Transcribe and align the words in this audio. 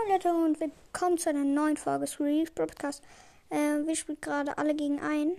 Moin 0.00 0.12
Leute 0.12 0.32
und 0.32 0.60
willkommen 0.60 1.18
zu 1.18 1.30
einer 1.30 1.44
neuen 1.44 1.76
Folge 1.76 2.06
des 2.06 2.20
Release 2.20 2.50
Podcast. 2.52 3.02
Äh, 3.50 3.84
wir 3.84 3.96
spielen 3.96 4.20
gerade 4.20 4.56
alle 4.56 4.74
gegen 4.74 5.00
einen. 5.00 5.36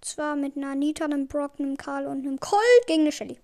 Zwar 0.00 0.36
mit 0.36 0.56
einer 0.56 0.72
Anita, 0.72 1.04
einem 1.04 1.26
Brock, 1.26 1.52
einem 1.58 1.76
Karl 1.76 2.06
und 2.06 2.26
einem 2.26 2.38
Colt 2.40 2.86
gegen 2.86 3.02
eine 3.02 3.12
Shelly. 3.12 3.38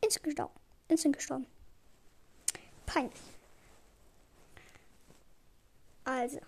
Instant 0.00 0.24
gestorben. 0.24 0.54
Instant 0.88 1.16
gestorben. 1.16 1.46
Peinlich. 2.86 3.20
Also. 6.04 6.40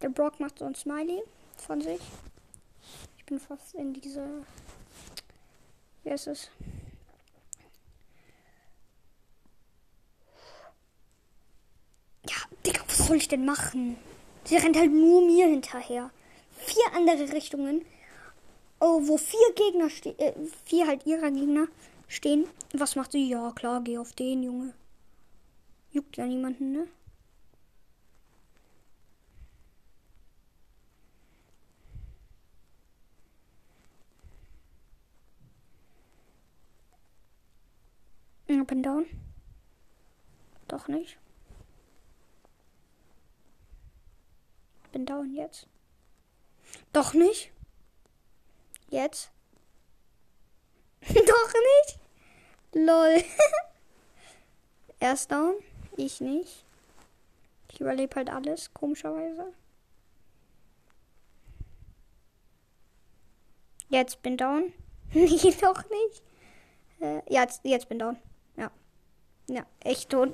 Der 0.00 0.08
Brock 0.08 0.40
macht 0.40 0.58
so 0.58 0.64
ein 0.64 0.74
Smiley 0.74 1.22
von 1.56 1.80
sich. 1.80 2.00
Ich 3.18 3.24
bin 3.26 3.38
fast 3.38 3.74
in 3.74 3.92
diese. 3.92 4.26
Wie 6.02 6.10
heißt 6.10 6.28
es? 6.28 6.50
Ja, 12.28 12.36
Digga, 12.64 12.82
was 12.86 12.97
soll 13.08 13.16
ich 13.16 13.28
denn 13.28 13.46
machen? 13.46 13.96
Sie 14.44 14.56
rennt 14.56 14.76
halt 14.76 14.92
nur 14.92 15.22
mir 15.22 15.46
hinterher. 15.46 16.10
Vier 16.58 16.84
andere 16.94 17.32
Richtungen, 17.32 17.84
oh, 18.80 19.00
wo 19.06 19.16
vier 19.16 19.54
Gegner 19.56 19.88
stehen, 19.88 20.18
äh, 20.18 20.34
vier 20.66 20.86
halt 20.86 21.06
ihrer 21.06 21.30
Gegner 21.30 21.68
stehen. 22.06 22.46
Was 22.74 22.96
macht 22.96 23.12
sie? 23.12 23.26
Ja, 23.28 23.52
klar, 23.52 23.80
geh 23.82 23.96
auf 23.96 24.12
den, 24.12 24.42
Junge. 24.42 24.74
Juckt 25.90 26.18
ja 26.18 26.26
niemanden, 26.26 26.72
ne? 26.72 26.86
Up 38.60 38.72
and 38.72 38.84
down. 38.84 39.06
Doch 40.68 40.88
nicht. 40.88 41.18
Bin 44.92 45.06
down 45.06 45.34
jetzt. 45.34 45.66
Doch 46.92 47.14
nicht. 47.14 47.52
Jetzt. 48.90 49.30
Doch 51.02 51.14
nicht. 51.14 51.98
Lol. 52.72 53.24
er 55.00 55.12
ist 55.12 55.30
down. 55.30 55.54
Ich 55.96 56.20
nicht. 56.20 56.64
Ich 57.72 57.80
überlebe 57.80 58.16
halt 58.16 58.30
alles, 58.30 58.72
komischerweise. 58.72 59.52
Jetzt 63.88 64.22
bin 64.22 64.36
down. 64.36 64.72
nee, 65.14 65.54
doch 65.60 65.82
nicht. 65.88 66.22
Äh, 67.00 67.22
jetzt, 67.32 67.64
jetzt 67.64 67.88
bin 67.88 67.98
down. 67.98 68.16
Ja. 68.56 68.70
Ja, 69.48 69.64
echt 69.80 70.10
tot. 70.10 70.32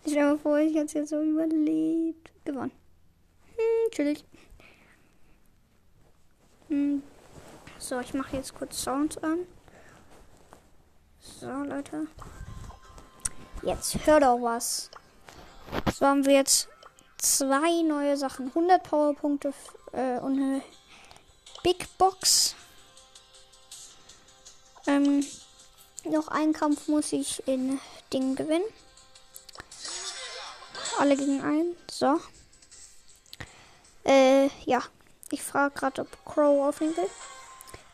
Stell 0.00 0.14
dir 0.14 0.24
mal 0.24 0.38
vor, 0.38 0.58
ich 0.58 0.74
hätte 0.74 0.98
jetzt 0.98 1.10
so 1.10 1.22
überlebt. 1.22 2.32
Gewonnen. 2.44 2.72
Hm, 3.62 3.90
chillig. 3.90 4.24
Hm. 6.68 7.02
So, 7.78 8.00
ich 8.00 8.14
mache 8.14 8.36
jetzt 8.36 8.54
kurz 8.54 8.82
Sounds 8.82 9.18
an. 9.18 9.46
So, 11.20 11.48
Leute. 11.48 12.06
Jetzt 13.62 14.06
hört 14.06 14.22
doch 14.22 14.40
was. 14.40 14.90
So 15.94 16.06
haben 16.06 16.24
wir 16.26 16.34
jetzt 16.34 16.68
zwei 17.18 17.82
neue 17.82 18.16
Sachen. 18.16 18.48
100 18.48 18.82
Powerpunkte 18.82 19.52
äh, 19.92 20.18
und 20.18 20.38
eine 20.38 20.62
Big 21.62 21.86
Box. 21.98 22.54
Ähm, 24.86 25.24
noch 26.04 26.28
einen 26.28 26.52
Kampf 26.52 26.88
muss 26.88 27.12
ich 27.12 27.46
in 27.46 27.78
Ding 28.12 28.34
gewinnen. 28.34 28.64
Alle 30.98 31.16
gegen 31.16 31.40
einen. 31.42 31.76
So. 31.90 32.18
Äh, 34.04 34.48
ja. 34.64 34.82
Ich 35.30 35.42
frage 35.42 35.74
gerade, 35.74 36.02
ob 36.02 36.24
Crow 36.24 36.68
aufnehmen 36.68 36.96
will. 36.96 37.10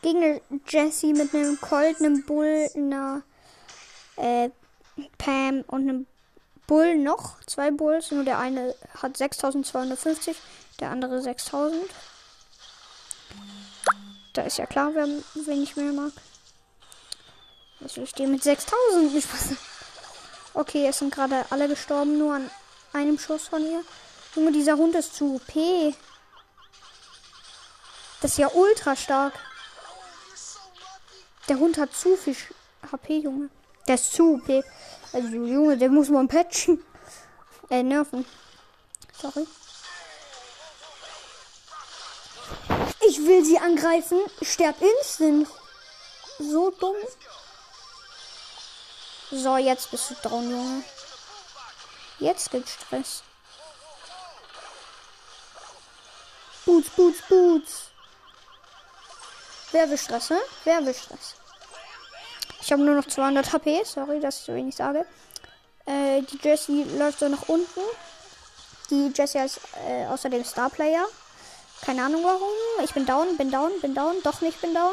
Gegen 0.03 0.41
Jesse 0.67 1.13
mit 1.13 1.35
einem 1.35 1.61
Colt, 1.61 2.01
einem 2.01 2.25
Bull, 2.25 2.69
einer 2.75 3.23
äh, 4.17 4.51
Pam 5.19 5.63
und 5.69 5.83
einem 5.83 6.07
Bull 6.67 6.97
noch. 6.99 7.41
Zwei 7.47 7.71
Bulls. 7.71 8.11
Nur 8.11 8.25
der 8.25 8.39
eine 8.39 8.75
hat 9.01 9.17
6250, 9.17 10.37
der 10.81 10.91
andere 10.91 11.21
6000. 11.21 11.83
Da 14.33 14.43
ist 14.43 14.59
ja 14.59 14.67
klar, 14.67 14.91
wer, 14.95 15.07
wen 15.07 15.63
ich 15.63 15.77
mehr 15.77 15.93
mag. 15.93 16.13
Also 17.81 18.03
ich 18.03 18.11
stehe 18.11 18.29
mit 18.29 18.43
6000. 18.43 19.15
Nicht 19.15 19.33
was. 19.33 19.57
Okay, 20.55 20.87
es 20.87 20.99
sind 20.99 21.15
gerade 21.15 21.45
alle 21.51 21.69
gestorben, 21.69 22.19
nur 22.19 22.35
an 22.35 22.51
einem 22.93 23.19
Schuss 23.19 23.49
von 23.49 23.63
ihr. 23.63 23.83
Junge, 24.39 24.53
dieser 24.53 24.77
Hund 24.77 24.95
ist 24.95 25.17
zu 25.17 25.35
OP. 25.35 25.95
Das 28.21 28.31
ist 28.31 28.39
ja 28.39 28.49
ultra 28.55 28.95
stark. 28.95 29.35
Der 31.49 31.59
Hund 31.59 31.77
hat 31.77 31.93
zu 31.93 32.17
viel 32.17 32.37
HP, 32.93 33.19
Junge. 33.19 33.51
Der 33.89 33.97
ist 33.97 34.13
zu 34.13 34.35
OP. 34.35 34.65
Also, 35.13 35.29
Junge, 35.29 35.77
der 35.77 35.89
muss 35.89 36.09
man 36.09 36.29
patchen. 36.29 36.85
Äh, 37.69 37.83
nerven. 37.83 38.25
Sorry. 39.21 39.45
Ich 43.09 43.19
will 43.19 43.45
sie 43.45 43.59
angreifen. 43.59 44.21
Sterb 44.43 44.77
instant. 44.81 45.49
So 46.39 46.71
dumm. 46.71 46.97
So, 49.33 49.57
jetzt 49.57 49.91
bist 49.91 50.11
du 50.11 50.29
down, 50.29 50.49
Junge. 50.49 50.85
Jetzt 52.21 52.53
gibt's 52.53 52.75
Stress. 52.75 53.25
Boots, 56.69 56.91
Boots, 56.91 57.23
Boots. 57.31 57.91
Wer 59.73 59.89
will 59.89 59.97
Stress, 59.97 60.29
ne? 60.29 60.39
Ich 62.61 62.71
habe 62.71 62.83
nur 62.83 62.95
noch 62.95 63.07
200 63.07 63.55
HP. 63.55 63.85
Sorry, 63.85 64.21
dass 64.21 64.41
ich 64.41 64.45
so 64.45 64.55
wenig 64.55 64.77
sage. 64.77 65.07
Äh, 65.87 66.21
die 66.21 66.39
Jessie 66.43 66.85
läuft 66.99 67.21
so 67.21 67.29
nach 67.29 67.49
unten. 67.49 67.81
Die 68.91 69.11
Jessie 69.17 69.39
ist 69.39 69.61
äh, 69.89 70.05
außerdem 70.09 70.45
Starplayer. 70.45 71.07
Keine 71.87 72.05
Ahnung 72.05 72.23
warum. 72.23 72.85
Ich 72.85 72.93
bin 72.93 73.07
down, 73.07 73.39
bin 73.39 73.51
down, 73.51 73.71
bin 73.81 73.95
down. 73.95 74.17
Doch 74.23 74.43
nicht, 74.43 74.61
bin 74.61 74.75
down. 74.75 74.93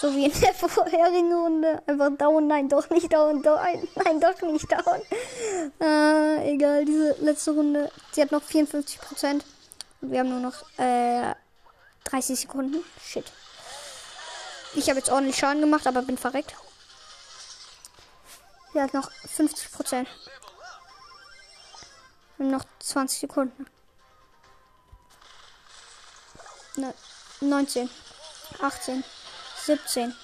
So 0.00 0.12
wie 0.12 0.24
in 0.24 0.40
der 0.40 0.54
vorherigen 0.68 1.32
Runde. 1.32 1.80
Einfach 1.86 2.16
down, 2.18 2.48
nein, 2.48 2.68
doch 2.68 2.90
nicht 2.90 3.12
down, 3.12 3.44
down 3.44 3.60
nein, 3.94 4.18
doch 4.18 4.42
nicht 4.42 4.72
down. 4.72 5.02
Äh, 5.80 6.54
egal, 6.54 6.84
diese 6.84 7.14
letzte 7.20 7.52
Runde. 7.52 7.92
Sie 8.10 8.20
hat 8.20 8.32
noch 8.32 8.42
54 8.42 9.00
Prozent. 9.00 9.44
Und 10.02 10.10
wir 10.10 10.18
haben 10.18 10.28
nur 10.28 10.40
noch 10.40 10.78
äh, 10.78 11.34
30 12.04 12.40
Sekunden. 12.40 12.84
Shit. 13.02 13.32
Ich 14.74 14.88
habe 14.88 14.98
jetzt 14.98 15.10
ordentlich 15.10 15.36
Schaden 15.36 15.60
gemacht, 15.60 15.86
aber 15.86 16.02
bin 16.02 16.18
verreckt. 16.18 16.54
Sie 18.72 18.80
hat 18.80 18.92
noch 18.94 19.10
50 19.10 19.70
Prozent. 19.70 20.08
Wir 22.36 22.46
haben 22.46 22.52
noch 22.52 22.64
20 22.80 23.20
Sekunden. 23.20 23.66
Ne, 26.76 26.94
19, 27.40 27.88
18, 28.60 29.04
17, 29.66 30.14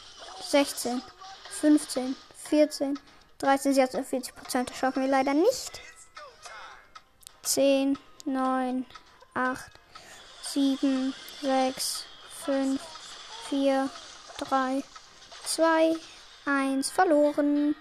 16, 0.49 1.03
15, 1.61 2.17
14, 2.49 2.99
13, 3.39 3.75
sie 3.75 3.83
hat 3.83 3.93
40 3.93 4.35
Prozent. 4.35 4.71
Das 4.71 4.79
schaffen 4.79 5.03
wir 5.03 5.11
leider 5.11 5.35
nicht. 5.35 5.83
10, 7.43 7.99
9, 8.25 8.87
8, 9.35 9.71
7, 10.43 11.15
6, 11.43 12.05
5, 12.45 12.81
4, 13.49 13.91
3, 14.39 14.83
2, 15.45 15.97
1. 16.47 16.91
Verloren. 16.91 17.75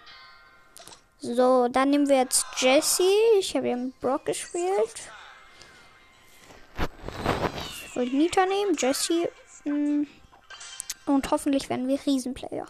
So, 1.20 1.68
dann 1.68 1.90
nehmen 1.90 2.08
wir 2.10 2.18
jetzt 2.18 2.46
Jesse. 2.58 3.04
Ich 3.40 3.56
habe 3.56 3.70
ja 3.70 3.76
mit 3.76 4.00
Brock 4.00 4.26
gespielt. 4.26 5.12
Ich 7.86 7.96
wollte 7.96 8.16
Nita 8.16 8.46
nehmen, 8.46 8.76
Jesse. 8.78 9.30
mm, 9.64 10.06
Und 11.08 11.32
hoffentlich 11.32 11.70
werden 11.70 11.88
wir 11.88 12.00
Riesenplayer. 12.06 12.68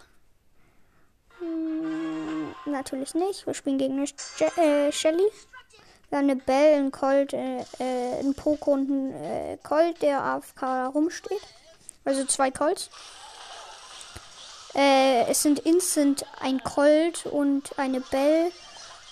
Hm, 1.39 2.55
Natürlich 2.65 3.13
nicht. 3.13 3.45
Wir 3.45 3.53
spielen 3.53 3.77
gegen 3.77 3.97
eine 3.97 4.07
Je 4.37 4.45
äh, 4.61 4.91
Shelly. 4.91 5.27
Wir 6.09 6.19
haben 6.19 6.29
eine 6.29 6.37
Bell, 6.37 6.75
einen 6.75 6.91
Colt, 6.91 7.33
äh, 7.33 7.59
äh, 7.79 8.19
einen 8.19 8.33
Poco 8.33 8.71
und 8.71 8.89
einen 8.89 9.23
äh, 9.23 9.57
Colt, 9.61 10.01
der 10.01 10.21
AFK 10.21 10.87
rumsteht. 10.93 11.41
Also 12.05 12.23
zwei 12.25 12.49
Colts. 12.49 12.89
Äh, 14.73 15.25
es 15.29 15.41
sind 15.41 15.59
instant 15.59 16.25
ein 16.39 16.63
Colt 16.63 17.25
und 17.25 17.77
eine 17.77 17.99
Bell 17.99 18.51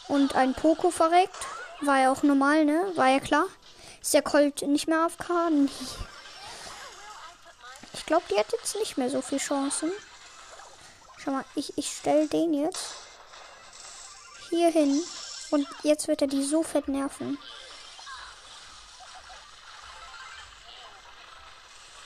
und 0.07 0.35
ein 0.35 0.53
Poco 0.53 0.89
verreckt. 0.89 1.35
War 1.81 1.99
ja 1.99 2.11
auch 2.11 2.23
normal, 2.23 2.63
ne? 2.63 2.91
War 2.95 3.09
ja 3.09 3.19
klar. 3.19 3.45
Ist 4.01 4.13
der 4.13 4.21
Colt 4.21 4.61
nicht 4.61 4.87
mehr 4.87 5.01
AFK? 5.01 5.49
Nee. 5.51 5.69
Ich 7.93 8.05
glaube, 8.05 8.23
die 8.31 8.37
hat 8.37 8.51
jetzt 8.53 8.75
nicht 8.75 8.97
mehr 8.97 9.09
so 9.09 9.21
viel 9.21 9.39
Chancen. 9.39 9.91
Schau 11.17 11.31
mal, 11.31 11.45
ich, 11.55 11.77
ich 11.77 11.91
stelle 11.91 12.27
den 12.27 12.53
jetzt. 12.53 12.93
hier 14.49 14.69
hin. 14.69 15.01
Und 15.55 15.65
jetzt 15.83 16.09
wird 16.09 16.21
er 16.21 16.27
die 16.27 16.43
so 16.43 16.63
fett 16.63 16.89
nerven. 16.89 17.37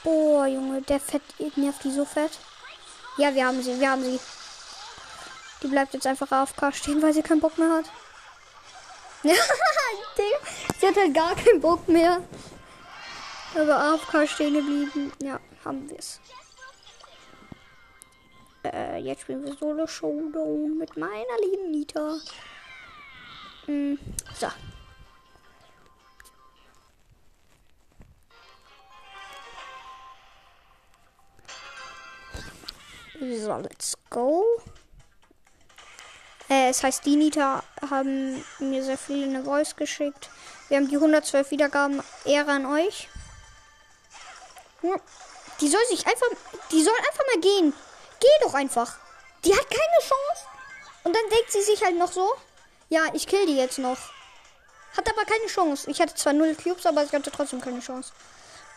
Boah, 0.04 0.46
Junge, 0.46 0.84
der 0.84 1.00
fett 1.00 1.24
nervt 1.56 1.84
die 1.84 1.92
so 1.92 2.06
fett. 2.06 2.38
Ja, 3.18 3.34
wir 3.34 3.48
haben 3.48 3.60
sie, 3.63 3.80
wir 3.80 3.90
haben 3.90 4.04
sie. 4.04 4.19
Die 5.63 5.68
bleibt 5.68 5.96
jetzt 5.96 6.06
einfach 6.06 6.31
AFK 6.31 6.72
stehen, 6.75 7.01
weil 7.01 7.12
sie 7.12 7.24
keinen 7.24 7.40
Bock 7.40 7.57
mehr 7.57 7.72
hat. 7.72 7.86
sie 10.80 10.88
hat 10.88 10.95
halt 10.95 11.16
gar 11.16 11.34
keinen 11.34 11.60
Bock 11.60 11.88
mehr. 11.88 12.22
Aber 13.56 13.80
AFK 13.80 14.28
stehen 14.30 14.54
geblieben. 14.54 15.12
Ja, 15.24 15.40
haben 15.66 15.90
wir 15.90 15.98
es. 15.98 16.22
Äh, 18.63 19.00
jetzt 19.00 19.24
spielen 19.24 19.44
wir 19.44 19.56
Solo 19.56 19.88
Showdown 19.88 20.78
mit 20.78 20.95
meiner 20.98 21.40
lieben 21.42 21.72
Nita. 21.72 22.19
Hm, 23.69 24.00
so. 24.33 24.48
So, 33.19 33.57
let's 33.57 33.95
go. 34.10 34.44
Äh, 36.50 36.69
es 36.69 36.81
heißt, 36.81 37.06
die 37.06 37.16
Nita 37.16 37.62
haben 37.92 38.44
mir 38.57 38.83
sehr 38.83 38.98
viele 38.98 39.25
eine 39.25 39.44
Voice 39.44 39.75
geschickt. 39.75 40.31
Wir 40.69 40.77
haben 40.77 40.88
die 40.88 40.95
112 40.95 41.51
Wiedergaben. 41.51 42.01
Ehre 42.25 42.50
an 42.50 42.66
euch. 42.66 43.07
Die 45.62 45.68
soll 45.68 45.86
sich 45.89 46.07
einfach. 46.07 46.27
Die 46.71 46.81
soll 46.81 46.95
einfach 47.07 47.24
mal 47.36 47.42
gehen. 47.42 47.74
Geh 48.19 48.27
doch 48.42 48.56
einfach. 48.56 48.98
Die 49.45 49.54
hat 49.54 49.69
keine 49.69 50.00
Chance. 50.00 50.48
Und 51.04 51.16
dann 51.16 51.30
denkt 51.30 51.51
sie 51.51 51.62
sich 51.62 51.83
halt 51.83 52.00
noch 52.00 52.12
so. 52.12 52.33
Ja, 52.90 53.04
ich 53.14 53.28
kill 53.28 53.46
die 53.46 53.56
jetzt 53.56 53.78
noch. 53.78 53.98
Hat 54.98 55.08
aber 55.08 55.24
keine 55.26 55.46
Chance. 55.46 55.90
Ich 55.90 56.02
hatte 56.02 56.16
zwar 56.16 56.34
null 56.34 56.56
Cubes, 56.56 56.86
aber 56.86 57.04
ich 57.04 57.14
hatte 57.14 57.32
trotzdem 57.32 57.62
keine 57.62 57.80
Chance. 57.80 58.12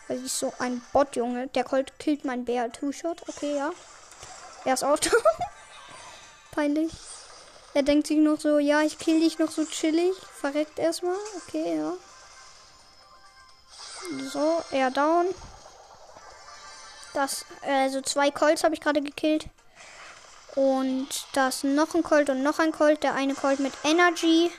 Weil 0.06 0.24
ist 0.24 0.38
so 0.38 0.52
ein 0.58 0.82
Bot, 0.92 1.16
Junge. 1.16 1.48
Der 1.48 1.64
Colt 1.64 1.98
killt 1.98 2.24
mein 2.24 2.44
Bär 2.44 2.70
Two-Shot. 2.70 3.22
Okay, 3.28 3.56
ja. 3.56 3.70
Er 4.64 4.74
ist 4.74 4.84
out. 4.84 5.10
Peinlich. 6.50 6.92
Er 7.74 7.82
denkt 7.82 8.06
sich 8.06 8.18
noch 8.18 8.38
so, 8.38 8.58
ja, 8.58 8.82
ich 8.82 8.98
kill 8.98 9.20
dich 9.20 9.38
noch 9.38 9.50
so 9.50 9.64
chillig. 9.64 10.14
Verreckt 10.40 10.78
erstmal. 10.78 11.16
Okay, 11.46 11.78
ja. 11.78 11.94
So, 14.30 14.62
er 14.72 14.90
down. 14.90 15.26
Das, 17.14 17.46
also 17.62 18.02
zwei 18.02 18.30
Colts 18.30 18.64
habe 18.64 18.74
ich 18.74 18.80
gerade 18.80 19.00
gekillt. 19.00 19.46
Und 20.54 21.08
das 21.32 21.64
noch 21.64 21.94
ein 21.94 22.02
Colt 22.02 22.28
und 22.28 22.42
noch 22.42 22.58
ein 22.58 22.72
Colt. 22.72 23.02
Der 23.02 23.14
eine 23.14 23.34
Colt 23.34 23.60
mit 23.60 23.72
Energy. 23.84 24.50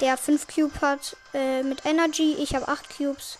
Der 0.00 0.16
5 0.16 0.46
Cube 0.46 0.80
hat 0.80 1.16
äh, 1.34 1.62
mit 1.62 1.84
Energy. 1.84 2.34
Ich 2.34 2.54
habe 2.54 2.68
8 2.68 2.96
Cubes. 2.96 3.38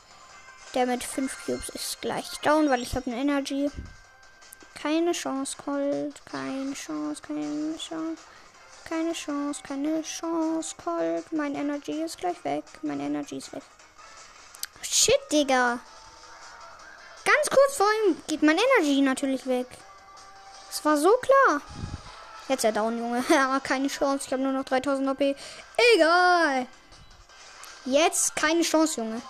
Der 0.75 0.87
mit 0.87 1.03
5 1.05 1.47
Cubes 1.47 1.69
ist 1.71 2.01
gleich 2.01 2.39
down, 2.43 2.69
weil 2.69 2.83
ich 2.83 2.95
habe 2.95 3.11
eine 3.11 3.21
Energy. 3.21 3.71
Keine 4.75 5.13
Chance, 5.13 5.57
Colt. 5.65 6.21
Keine 6.31 6.75
Chance, 6.75 7.23
keine 7.23 7.77
Chance. 7.79 8.23
Keine 8.89 9.13
Chance, 9.13 9.63
keine 9.67 10.03
Chance, 10.03 10.75
Colt. 10.83 11.33
Mein 11.33 11.55
Energy 11.55 12.03
ist 12.03 12.19
gleich 12.19 12.43
weg. 12.45 12.65
Mein 12.83 13.01
Energy 13.01 13.39
ist 13.39 13.53
weg. 13.53 13.63
Shit, 14.83 15.19
Digga. 15.33 15.79
Ganz 17.25 17.51
kurz 17.51 17.77
vor 17.77 17.87
ihm 18.07 18.17
geht 18.27 18.43
mein 18.43 18.57
Energy 18.57 19.01
natürlich 19.01 19.47
weg. 19.47 19.67
Das 20.69 20.85
war 20.85 20.97
so 20.97 21.11
klar. 21.17 21.61
Jetzt 22.49 22.65
er 22.65 22.73
down, 22.73 22.99
Junge. 22.99 23.25
Aber 23.39 23.61
keine 23.61 23.89
Chance. 23.89 24.27
Ich 24.27 24.33
habe 24.33 24.43
nur 24.43 24.53
noch 24.53 24.65
3000 24.65 25.09
OP. 25.09 25.21
Egal. 25.95 26.67
Jetzt 27.85 28.37
keine 28.37 28.63
Chance, 28.63 29.01
Junge. 29.01 29.21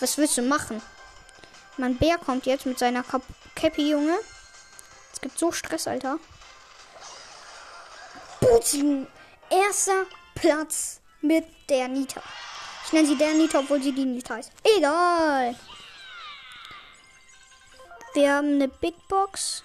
Was 0.00 0.16
willst 0.18 0.36
du 0.36 0.42
machen? 0.42 0.82
Mein 1.76 1.96
Bär 1.96 2.18
kommt 2.18 2.46
jetzt 2.46 2.66
mit 2.66 2.78
seiner 2.78 3.04
Cappy, 3.54 3.90
Junge. 3.90 4.18
Es 5.12 5.20
gibt 5.20 5.38
so 5.38 5.52
Stress, 5.52 5.86
Alter. 5.86 6.18
Putin. 8.40 9.06
Erster 9.50 10.06
Platz 10.34 11.00
mit 11.20 11.44
der 11.68 11.88
Nita. 11.88 12.22
Ich 12.86 12.92
nenne 12.92 13.08
sie 13.08 13.16
der 13.16 13.34
Nita, 13.34 13.58
obwohl 13.58 13.82
sie 13.82 13.92
die 13.92 14.04
Nita 14.04 14.34
heißt. 14.36 14.52
Egal. 14.76 15.54
Wir 18.14 18.34
haben 18.34 18.54
eine 18.54 18.68
Big 18.68 18.94
Box. 19.08 19.62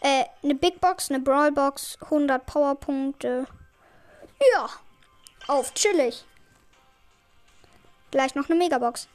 Äh, 0.00 0.24
eine 0.42 0.54
Big 0.54 0.80
Box, 0.80 1.10
eine 1.10 1.20
Brawl 1.20 1.52
Box, 1.52 1.98
100 2.02 2.44
Powerpunkte. 2.46 3.46
Ja. 4.54 4.68
Auf, 5.48 5.74
chillig. 5.74 6.24
Gleich 8.10 8.34
noch 8.34 8.48
eine 8.48 8.58
Megabox. 8.58 9.08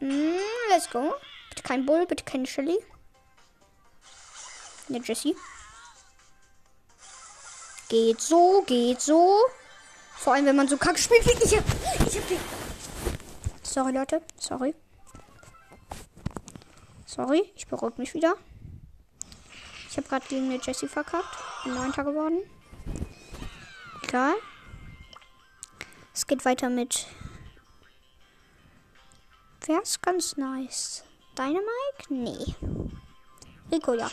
Mm, 0.00 0.38
let's 0.70 0.90
go. 0.90 1.14
Bitte 1.50 1.62
kein 1.62 1.86
Bull, 1.86 2.06
bitte 2.06 2.24
keine 2.24 2.46
Shelly. 2.46 2.78
Ne, 4.88 5.00
Jessie. 5.04 5.36
Geht 7.88 8.20
so, 8.20 8.62
geht 8.66 9.00
so. 9.00 9.36
Vor 10.16 10.34
allem, 10.34 10.46
wenn 10.46 10.56
man 10.56 10.68
so 10.68 10.76
kacke 10.76 10.98
spielt 10.98 11.26
wie 11.26 11.44
ich. 11.44 11.52
Ich 11.52 11.58
hab 11.58 12.28
den. 12.28 12.40
Sorry, 13.62 13.92
Leute. 13.92 14.22
Sorry. 14.38 14.74
Sorry, 17.10 17.50
ich 17.56 17.66
beruhige 17.66 18.00
mich 18.00 18.14
wieder. 18.14 18.36
Ich 19.88 19.96
habe 19.96 20.06
gerade 20.06 20.26
gegen 20.28 20.44
eine 20.44 20.60
Jessie 20.62 20.86
verkackt. 20.86 21.26
Bin 21.64 21.74
neunter 21.74 22.04
geworden. 22.04 22.38
Egal. 24.04 24.34
Es 26.14 26.24
geht 26.28 26.44
weiter 26.44 26.70
mit. 26.70 27.08
Wer 29.66 29.82
ist 29.82 30.00
ganz 30.02 30.36
nice? 30.36 31.02
Dynamike? 31.36 32.10
Nee. 32.10 32.54
Rico, 33.72 33.94
ja. 33.94 34.08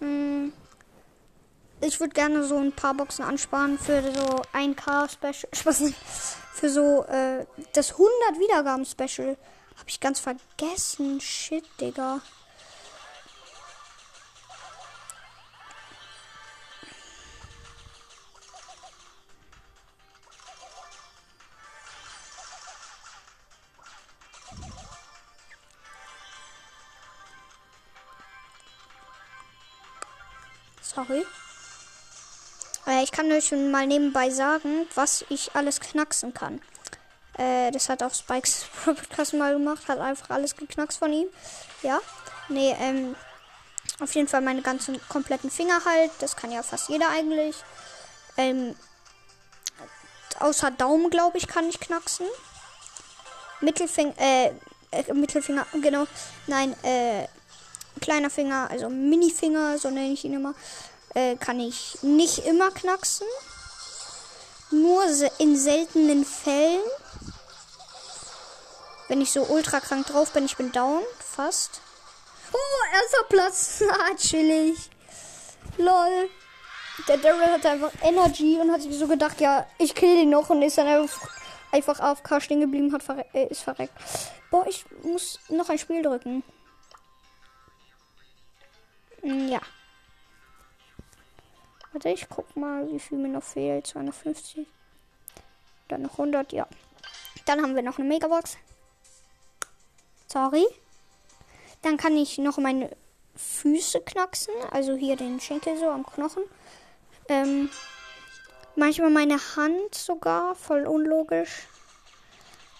Hm. 0.00 0.52
Ich 1.80 1.98
würde 2.00 2.12
gerne 2.12 2.44
so 2.44 2.58
ein 2.58 2.70
paar 2.72 2.92
Boxen 2.92 3.24
ansparen 3.24 3.78
für 3.78 4.02
so 4.12 4.42
ein 4.52 4.76
K-Special. 4.76 5.48
für 6.52 6.68
so 6.68 7.04
äh, 7.04 7.46
das 7.72 7.92
100 7.92 8.10
Wiedergaben-Special. 8.38 9.38
Habe 9.82 9.90
ich 9.90 9.98
ganz 9.98 10.20
vergessen. 10.20 11.20
Shit, 11.20 11.64
Digga. 11.80 12.20
Sorry. 30.80 31.26
Äh, 32.86 33.02
ich 33.02 33.10
kann 33.10 33.32
euch 33.32 33.48
schon 33.48 33.72
mal 33.72 33.88
nebenbei 33.88 34.30
sagen, 34.30 34.86
was 34.94 35.24
ich 35.28 35.56
alles 35.56 35.80
knacksen 35.80 36.32
kann. 36.32 36.60
Äh, 37.38 37.70
das 37.70 37.88
hat 37.88 38.02
auch 38.02 38.14
Spikes 38.14 38.66
Podcast 38.84 39.34
mal 39.34 39.52
gemacht, 39.52 39.88
hat 39.88 39.98
einfach 39.98 40.30
alles 40.30 40.56
geknackst 40.56 40.98
von 40.98 41.12
ihm. 41.12 41.28
Ja. 41.82 42.00
Nee, 42.48 42.76
ähm, 42.78 43.14
auf 44.00 44.14
jeden 44.14 44.28
Fall 44.28 44.40
meine 44.40 44.62
ganzen 44.62 45.00
kompletten 45.08 45.50
Finger 45.50 45.84
halt. 45.84 46.10
Das 46.20 46.36
kann 46.36 46.50
ja 46.50 46.62
fast 46.62 46.88
jeder 46.88 47.08
eigentlich. 47.08 47.56
Ähm, 48.36 48.74
außer 50.40 50.70
Daumen, 50.70 51.10
glaube 51.10 51.38
ich, 51.38 51.46
kann 51.46 51.68
ich 51.68 51.80
knacksen. 51.80 52.26
Mittelfinger, 53.60 54.14
äh, 54.18 54.52
äh, 54.90 55.12
Mittelfinger, 55.14 55.66
genau. 55.80 56.06
Nein, 56.46 56.74
äh, 56.82 57.26
kleiner 58.00 58.30
Finger, 58.30 58.68
also 58.70 58.88
Minifinger, 58.88 59.78
so 59.78 59.90
nenne 59.90 60.12
ich 60.12 60.24
ihn 60.24 60.34
immer 60.34 60.54
äh, 61.14 61.36
kann 61.36 61.60
ich 61.60 61.98
nicht 62.02 62.38
immer 62.46 62.70
knacksen. 62.70 63.26
Nur 64.70 65.04
in 65.38 65.56
seltenen 65.56 66.24
Fällen. 66.24 66.80
Wenn 69.12 69.20
ich 69.20 69.30
so 69.30 69.42
ultra 69.42 69.78
krank 69.80 70.06
drauf 70.06 70.32
bin, 70.32 70.46
ich 70.46 70.56
bin 70.56 70.72
down, 70.72 71.02
fast. 71.18 71.82
Oh, 72.50 72.94
erster 72.94 73.24
Platz. 73.28 73.84
ah, 73.90 74.16
chillig. 74.16 74.88
Lol. 75.76 76.30
Der 77.06 77.18
Daryl 77.18 77.52
hat 77.52 77.66
einfach 77.66 77.92
Energy 78.02 78.56
und 78.58 78.72
hat 78.72 78.80
sich 78.80 78.98
so 78.98 79.06
gedacht, 79.06 79.38
ja, 79.42 79.66
ich 79.76 79.94
kill 79.94 80.16
den 80.16 80.30
noch 80.30 80.48
und 80.48 80.62
ist 80.62 80.78
dann 80.78 80.86
einfach, 80.86 81.28
einfach 81.72 82.00
AFK 82.00 82.40
stehen 82.40 82.60
geblieben, 82.60 82.90
hat 82.94 83.02
verre 83.02 83.26
äh, 83.34 83.48
ist 83.48 83.60
verreckt. 83.60 83.92
Boah, 84.50 84.66
ich 84.66 84.86
muss 85.02 85.38
noch 85.50 85.68
ein 85.68 85.76
Spiel 85.76 86.00
drücken. 86.02 86.42
Ja. 89.22 89.60
Warte, 91.92 92.08
ich 92.08 92.30
guck 92.30 92.56
mal, 92.56 92.90
wie 92.90 92.98
viel 92.98 93.18
mir 93.18 93.28
noch 93.28 93.42
fehlt. 93.42 93.88
250. 93.88 94.66
Dann 95.88 96.00
noch 96.00 96.12
100, 96.12 96.54
ja. 96.54 96.66
Dann 97.44 97.60
haben 97.60 97.76
wir 97.76 97.82
noch 97.82 97.98
eine 97.98 98.08
Megabox. 98.08 98.56
Sorry. 100.32 100.64
Dann 101.82 101.98
kann 101.98 102.16
ich 102.16 102.38
noch 102.38 102.56
meine 102.56 102.88
Füße 103.36 104.00
knacksen, 104.00 104.54
also 104.70 104.94
hier 104.94 105.16
den 105.16 105.40
Schenkel 105.40 105.76
so 105.76 105.90
am 105.90 106.06
Knochen. 106.06 106.44
Ähm, 107.28 107.68
manchmal 108.74 109.10
meine 109.10 109.38
Hand 109.56 109.94
sogar, 109.94 110.54
voll 110.54 110.86
unlogisch. 110.86 111.66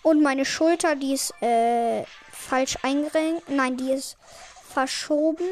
Und 0.02 0.23
meine 0.23 0.47
Schulter, 0.47 0.97
die 0.97 1.12
ist 1.12 1.35
äh, 1.42 2.04
falsch 2.32 2.78
eingerenkt. 2.82 3.50
Nein, 3.50 3.76
die 3.76 3.92
ist 3.92 4.16
verschoben. 4.73 5.47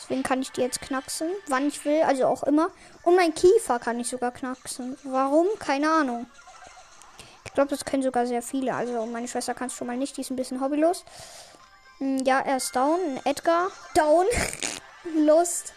Deswegen 0.00 0.24
kann 0.24 0.42
ich 0.42 0.50
die 0.50 0.62
jetzt 0.62 0.80
knacksen, 0.80 1.30
wann 1.46 1.68
ich 1.68 1.84
will, 1.84 2.02
also 2.02 2.26
auch 2.26 2.42
immer. 2.42 2.70
Und 3.04 3.14
mein 3.14 3.34
Kiefer 3.34 3.78
kann 3.78 4.00
ich 4.00 4.08
sogar 4.08 4.32
knacksen. 4.32 4.98
Warum? 5.04 5.46
Keine 5.60 5.90
Ahnung. 5.90 6.26
Ich 7.54 7.56
glaube, 7.56 7.70
das 7.70 7.84
können 7.84 8.02
sogar 8.02 8.26
sehr 8.26 8.42
viele. 8.42 8.74
Also 8.74 9.06
meine 9.06 9.28
Schwester 9.28 9.54
kann 9.54 9.68
es 9.68 9.74
schon 9.74 9.86
mal 9.86 9.96
nicht, 9.96 10.16
die 10.16 10.22
ist 10.22 10.30
ein 10.30 10.34
bisschen 10.34 10.60
hobbylos. 10.60 11.04
Hm, 11.98 12.18
ja, 12.24 12.40
er 12.40 12.56
ist 12.56 12.74
down. 12.74 12.98
Edgar, 13.22 13.70
down. 13.94 14.26
Lust. 15.24 15.72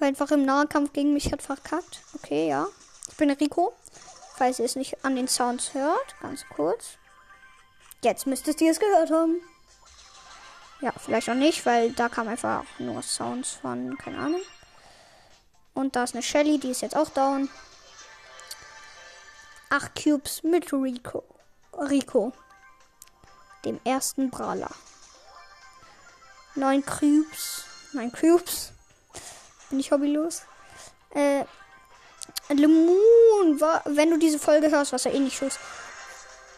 Einfach 0.00 0.30
im 0.30 0.46
Nahkampf 0.46 0.94
gegen 0.94 1.12
mich 1.12 1.30
hat 1.30 1.42
verkackt. 1.42 2.00
Okay, 2.14 2.48
ja. 2.48 2.68
Ich 3.10 3.18
bin 3.18 3.30
Rico. 3.32 3.74
Falls 4.34 4.60
ihr 4.60 4.64
es 4.64 4.76
nicht 4.76 5.04
an 5.04 5.14
den 5.14 5.28
Sounds 5.28 5.74
hört. 5.74 6.18
Ganz 6.22 6.46
kurz. 6.48 6.96
Jetzt 8.02 8.26
müsstet 8.26 8.62
ihr 8.62 8.70
es 8.70 8.80
gehört 8.80 9.10
haben. 9.10 9.42
Ja, 10.80 10.94
vielleicht 10.96 11.28
auch 11.28 11.34
nicht, 11.34 11.66
weil 11.66 11.92
da 11.92 12.08
kam 12.08 12.28
einfach 12.28 12.64
nur 12.78 13.02
Sounds 13.02 13.58
von, 13.60 13.98
keine 13.98 14.16
Ahnung. 14.16 14.40
Und 15.74 15.96
da 15.96 16.04
ist 16.04 16.14
eine 16.14 16.22
Shelly, 16.22 16.58
die 16.58 16.70
ist 16.70 16.80
jetzt 16.80 16.96
auch 16.96 17.10
down. 17.10 17.50
8 19.72 19.94
Cubes 19.94 20.42
mit 20.42 20.70
Rico. 20.70 21.24
Rico. 21.72 22.34
Dem 23.64 23.80
ersten 23.84 24.28
Brawler. 24.28 24.68
9 26.56 26.84
Cubes. 26.84 27.64
9 27.94 28.12
Cubes. 28.12 28.72
Bin 29.70 29.80
ich 29.80 29.90
hobbylos. 29.90 30.42
Äh, 31.14 31.46
Lemon, 32.50 33.58
wenn 33.86 34.10
du 34.10 34.18
diese 34.18 34.38
Folge 34.38 34.70
hörst, 34.70 34.92
was 34.92 35.06
er 35.06 35.14
eh 35.14 35.18
nicht 35.18 35.38
tust. 35.38 35.58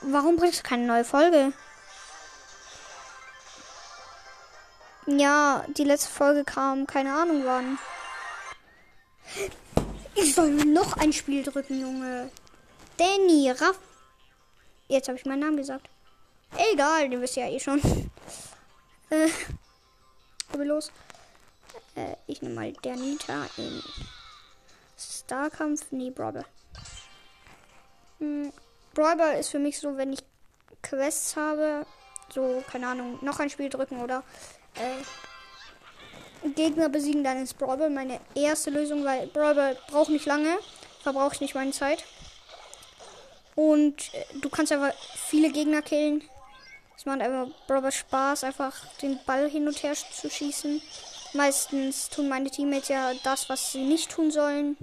Warum 0.00 0.34
bringst 0.34 0.64
du 0.64 0.68
keine 0.68 0.84
neue 0.84 1.04
Folge? 1.04 1.52
Ja, 5.06 5.64
die 5.68 5.84
letzte 5.84 6.10
Folge 6.10 6.42
kam, 6.42 6.88
keine 6.88 7.14
Ahnung 7.14 7.44
wann. 7.44 7.78
Ich 10.16 10.34
soll 10.34 10.50
noch 10.50 10.96
ein 10.96 11.12
Spiel 11.12 11.44
drücken, 11.44 11.80
Junge. 11.80 12.32
Danny, 12.96 13.50
Raff. 13.50 13.78
Jetzt 14.88 15.08
habe 15.08 15.18
ich 15.18 15.24
meinen 15.24 15.40
Namen 15.40 15.56
gesagt. 15.56 15.88
Egal, 16.72 17.08
den 17.08 17.20
wisst 17.20 17.36
ihr 17.36 17.46
ja 17.46 17.52
eh 17.52 17.60
schon. 17.60 17.80
äh, 19.10 19.28
los. 20.56 20.92
Äh, 21.96 22.16
ich 22.26 22.42
nehme 22.42 22.54
mal 22.54 22.72
der 22.72 22.96
Nita 22.96 23.46
in 23.56 23.82
Starkampf. 24.96 25.86
Nee, 25.90 26.10
Brawler. 26.10 26.44
Hm, 28.18 28.52
Brawler 28.94 29.38
ist 29.38 29.48
für 29.48 29.58
mich 29.58 29.78
so, 29.78 29.96
wenn 29.96 30.12
ich 30.12 30.20
Quests 30.82 31.36
habe, 31.36 31.86
so, 32.32 32.62
keine 32.70 32.88
Ahnung, 32.88 33.18
noch 33.22 33.40
ein 33.40 33.50
Spiel 33.50 33.68
drücken 33.68 34.00
oder 34.00 34.22
äh, 34.76 36.48
Gegner 36.50 36.88
besiegen, 36.88 37.24
dann 37.24 37.42
ist 37.42 37.58
Brawl 37.58 37.90
meine 37.90 38.20
erste 38.34 38.70
Lösung, 38.70 39.04
weil 39.04 39.26
Brawl 39.28 39.76
braucht 39.88 40.10
nicht 40.10 40.26
lange, 40.26 40.58
verbrauche 41.02 41.34
ich 41.34 41.40
nicht 41.40 41.54
meine 41.54 41.72
Zeit. 41.72 42.04
Und 43.54 44.12
äh, 44.14 44.24
du 44.40 44.48
kannst 44.48 44.72
einfach 44.72 44.92
viele 45.28 45.50
Gegner 45.50 45.82
killen. 45.82 46.22
Es 46.96 47.06
macht 47.06 47.20
einfach 47.20 47.48
Brawl 47.66 47.90
Spaß, 47.90 48.44
einfach 48.44 48.74
den 49.02 49.18
Ball 49.26 49.48
hin 49.48 49.66
und 49.66 49.82
her 49.82 49.94
zu 49.94 50.30
schießen. 50.30 50.80
Meistens 51.32 52.08
tun 52.08 52.28
meine 52.28 52.50
Teammates 52.50 52.88
ja 52.88 53.12
das, 53.24 53.48
was 53.48 53.72
sie 53.72 53.84
nicht 53.84 54.10
tun 54.10 54.30
sollen. 54.30 54.76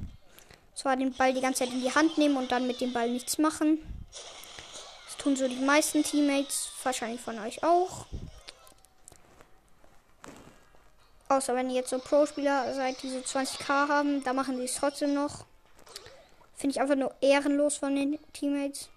Zwar 0.75 0.97
den 0.97 1.13
Ball 1.13 1.33
die 1.33 1.41
ganze 1.41 1.63
Zeit 1.63 1.73
in 1.73 1.81
die 1.81 1.93
Hand 1.93 2.17
nehmen 2.17 2.37
und 2.37 2.51
dann 2.51 2.67
mit 2.67 2.81
dem 2.81 2.93
Ball 2.93 3.09
nichts 3.09 3.37
machen. 3.37 3.79
Das 5.05 5.17
tun 5.17 5.35
so 5.35 5.47
die 5.47 5.63
meisten 5.63 6.03
Teammates, 6.03 6.71
wahrscheinlich 6.83 7.21
von 7.21 7.39
euch 7.39 7.63
auch. 7.63 8.05
Außer 11.29 11.55
wenn 11.55 11.69
ihr 11.69 11.77
jetzt 11.77 11.91
so 11.91 11.99
Pro-Spieler 11.99 12.73
seid, 12.73 13.01
die 13.01 13.09
so 13.09 13.19
20k 13.19 13.87
haben, 13.87 14.21
da 14.23 14.33
machen 14.33 14.57
die 14.57 14.65
es 14.65 14.75
trotzdem 14.75 15.13
noch. 15.13 15.45
Finde 16.61 16.75
ich 16.75 16.79
einfach 16.79 16.95
nur 16.95 17.11
ehrenlos 17.21 17.77
von 17.77 17.95
den 17.95 18.19
Teammates. 18.33 18.89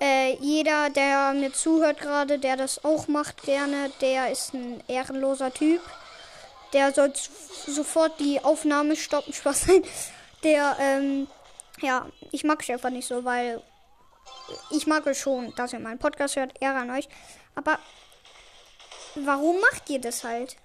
Äh, 0.00 0.36
jeder, 0.40 0.88
der 0.88 1.34
mir 1.34 1.52
zuhört 1.52 1.98
gerade, 1.98 2.38
der 2.38 2.56
das 2.56 2.82
auch 2.86 3.06
macht 3.06 3.42
gerne, 3.42 3.92
der 4.00 4.30
ist 4.32 4.54
ein 4.54 4.82
ehrenloser 4.88 5.52
Typ. 5.52 5.82
Der 6.72 6.94
soll 6.94 7.12
sofort 7.66 8.18
die 8.18 8.42
Aufnahme 8.42 8.96
stoppen, 8.96 9.34
Spaß 9.34 9.66
sein. 9.66 9.84
Der, 10.42 10.74
ähm, 10.80 11.26
ja, 11.82 12.06
ich 12.32 12.44
mag 12.44 12.62
es 12.62 12.70
einfach 12.70 12.88
nicht 12.88 13.06
so, 13.06 13.26
weil 13.26 13.62
ich 14.70 14.86
mag 14.86 15.06
es 15.06 15.18
schon, 15.18 15.54
dass 15.56 15.74
ihr 15.74 15.80
meinen 15.80 15.98
Podcast 15.98 16.36
hört, 16.36 16.54
Ehre 16.62 16.78
an 16.78 16.92
euch. 16.92 17.10
Aber 17.56 17.78
warum 19.16 19.60
macht 19.60 19.90
ihr 19.90 20.00
das 20.00 20.24
halt? 20.24 20.56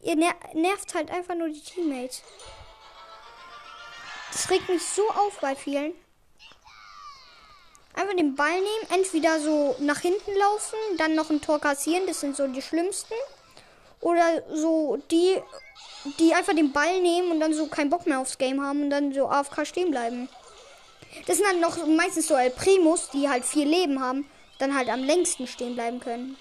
Ihr 0.00 0.14
ner 0.14 0.34
nervt 0.52 0.94
halt 0.94 1.10
einfach 1.10 1.34
nur 1.34 1.48
die 1.48 1.60
Teammates. 1.60 2.22
Das 4.34 4.50
regt 4.50 4.68
mich 4.68 4.82
so 4.82 5.08
auf 5.08 5.38
bei 5.40 5.54
vielen. 5.54 5.94
Einfach 7.94 8.16
den 8.16 8.34
Ball 8.34 8.52
nehmen, 8.52 8.90
entweder 8.90 9.38
so 9.38 9.76
nach 9.78 10.00
hinten 10.00 10.34
laufen, 10.36 10.76
dann 10.98 11.14
noch 11.14 11.30
ein 11.30 11.40
Tor 11.40 11.60
kassieren, 11.60 12.08
das 12.08 12.20
sind 12.20 12.36
so 12.36 12.48
die 12.48 12.60
schlimmsten. 12.60 13.14
Oder 14.00 14.42
so 14.52 14.98
die, 15.10 15.40
die 16.18 16.34
einfach 16.34 16.52
den 16.52 16.72
Ball 16.72 17.00
nehmen 17.00 17.30
und 17.30 17.40
dann 17.40 17.54
so 17.54 17.68
keinen 17.68 17.90
Bock 17.90 18.06
mehr 18.06 18.18
aufs 18.18 18.36
Game 18.36 18.60
haben 18.60 18.82
und 18.82 18.90
dann 18.90 19.14
so 19.14 19.28
AFK 19.28 19.64
stehen 19.64 19.92
bleiben. 19.92 20.28
Das 21.26 21.36
sind 21.36 21.46
dann 21.46 21.60
noch 21.60 21.86
meistens 21.86 22.26
so 22.26 22.34
El 22.34 22.50
Primus, 22.50 23.10
die 23.10 23.28
halt 23.28 23.44
viel 23.44 23.68
Leben 23.68 24.00
haben, 24.00 24.28
dann 24.58 24.76
halt 24.76 24.88
am 24.88 25.04
längsten 25.04 25.46
stehen 25.46 25.76
bleiben 25.76 26.00
können. 26.00 26.36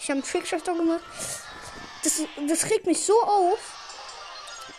Ich 0.00 0.10
habe 0.10 0.20
einen 0.20 0.22
Trickshot 0.22 0.64
gemacht. 0.66 1.00
Das, 2.04 2.22
das 2.46 2.70
regt 2.70 2.86
mich 2.86 3.00
so 3.00 3.20
auf. 3.22 3.58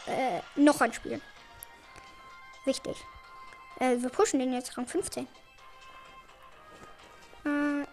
Äh, 0.06 0.42
noch 0.56 0.80
ein 0.82 0.94
Spiel. 0.94 1.20
Wichtig. 2.66 2.98
Äh, 3.80 3.98
wir 3.98 4.10
pushen 4.10 4.39
den 4.39 4.54
jetzt 4.54 4.78
Rang 4.78 4.86
15. 4.86 5.28
Äh, 7.46 7.86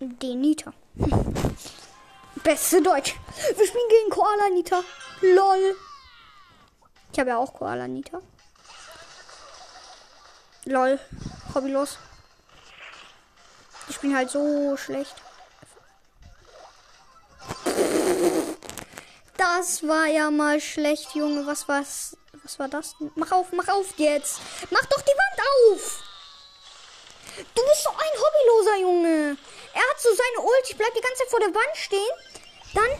den 0.00 0.40
Nita. 0.40 0.72
Beste 2.42 2.82
Deutsch. 2.82 3.14
Wir 3.56 3.66
spielen 3.66 3.88
gegen 3.88 4.10
Koala 4.10 4.50
Nita. 4.50 4.82
Lol. 5.20 5.76
Ich 7.12 7.18
habe 7.18 7.30
ja 7.30 7.36
auch 7.38 7.52
Koala 7.52 7.88
Nita. 7.88 8.20
Lol. 10.64 10.98
Hobbylos. 11.54 11.98
Ich 13.88 13.98
bin 14.00 14.16
halt 14.16 14.30
so 14.30 14.76
schlecht. 14.76 15.14
Das 19.36 19.86
war 19.86 20.06
ja 20.06 20.30
mal 20.30 20.60
schlecht, 20.60 21.14
Junge. 21.14 21.46
Was 21.46 21.68
war's? 21.68 22.16
Was 22.44 22.58
war 22.58 22.68
das 22.68 22.96
denn? 22.98 23.10
Mach 23.16 23.32
auf, 23.32 23.52
mach 23.52 23.68
auf 23.68 23.94
jetzt. 23.96 24.40
Mach 24.70 24.84
doch 24.84 25.00
die 25.00 25.10
Wand 25.10 25.48
auf. 25.72 26.02
Du 27.36 27.62
bist 27.64 27.82
so 27.82 27.90
ein 27.90 27.96
hobbyloser 27.96 28.76
Junge. 28.80 29.36
Er 29.72 29.80
hat 29.80 30.00
so 30.00 30.10
seine 30.10 30.46
Ult. 30.46 30.68
Ich 30.68 30.76
bleib 30.76 30.94
die 30.94 31.00
ganze 31.00 31.22
Zeit 31.22 31.30
vor 31.30 31.40
der 31.40 31.54
Wand 31.54 31.76
stehen. 31.76 32.10
Dann. 32.74 32.90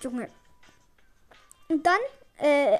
Junge. 0.00 0.30
Und 1.68 1.86
dann, 1.86 2.00
äh, 2.38 2.78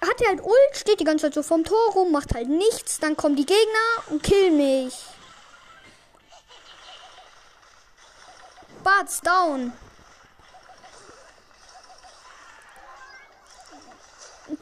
hat 0.00 0.20
er 0.20 0.28
halt 0.28 0.42
Ult, 0.42 0.76
steht 0.76 1.00
die 1.00 1.04
ganze 1.04 1.26
Zeit 1.26 1.34
so 1.34 1.42
vorm 1.42 1.64
Tor 1.64 1.92
rum, 1.92 2.12
macht 2.12 2.34
halt 2.34 2.48
nichts. 2.48 3.00
Dann 3.00 3.16
kommen 3.16 3.36
die 3.36 3.46
Gegner 3.46 4.10
und 4.10 4.22
killen 4.22 4.56
mich. 4.56 4.94
Bart's 8.84 9.20
down. 9.20 9.72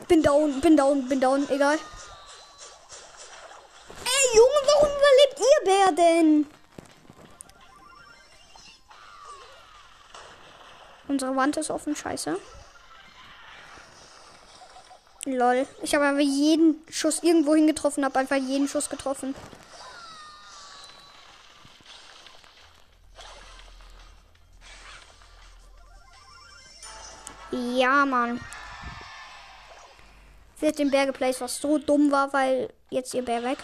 Bin 0.09 0.23
down, 0.23 0.61
bin 0.61 0.77
down, 0.77 1.09
bin 1.09 1.21
down, 1.21 1.49
egal. 1.51 1.79
Ey, 4.05 4.37
Junge, 4.37 4.61
warum 4.67 4.89
überlebt 4.89 5.41
ihr 5.41 5.65
Bär 5.65 5.93
denn? 5.93 6.47
Unsere 11.09 11.35
Wand 11.37 11.57
ist 11.57 11.71
offen, 11.71 11.97
scheiße. 11.97 12.39
Lol. 15.27 15.67
Ich 15.83 15.95
habe 15.95 16.05
einfach 16.05 16.21
jeden 16.21 16.85
Schuss 16.89 17.23
irgendwo 17.23 17.55
hingetroffen, 17.57 18.05
habe 18.05 18.21
einfach 18.21 18.37
jeden 18.37 18.69
Schuss 18.69 18.89
getroffen. 18.89 19.35
Ja, 27.51 28.05
Mann. 28.05 28.41
Wird 30.61 30.79
den 30.79 30.91
Bär 30.91 31.07
geplaced, 31.07 31.41
was 31.41 31.61
so 31.61 31.79
dumm 31.79 32.11
war, 32.11 32.33
weil 32.33 32.73
jetzt 32.91 33.15
ihr 33.15 33.25
Bär 33.25 33.43
weg. 33.43 33.59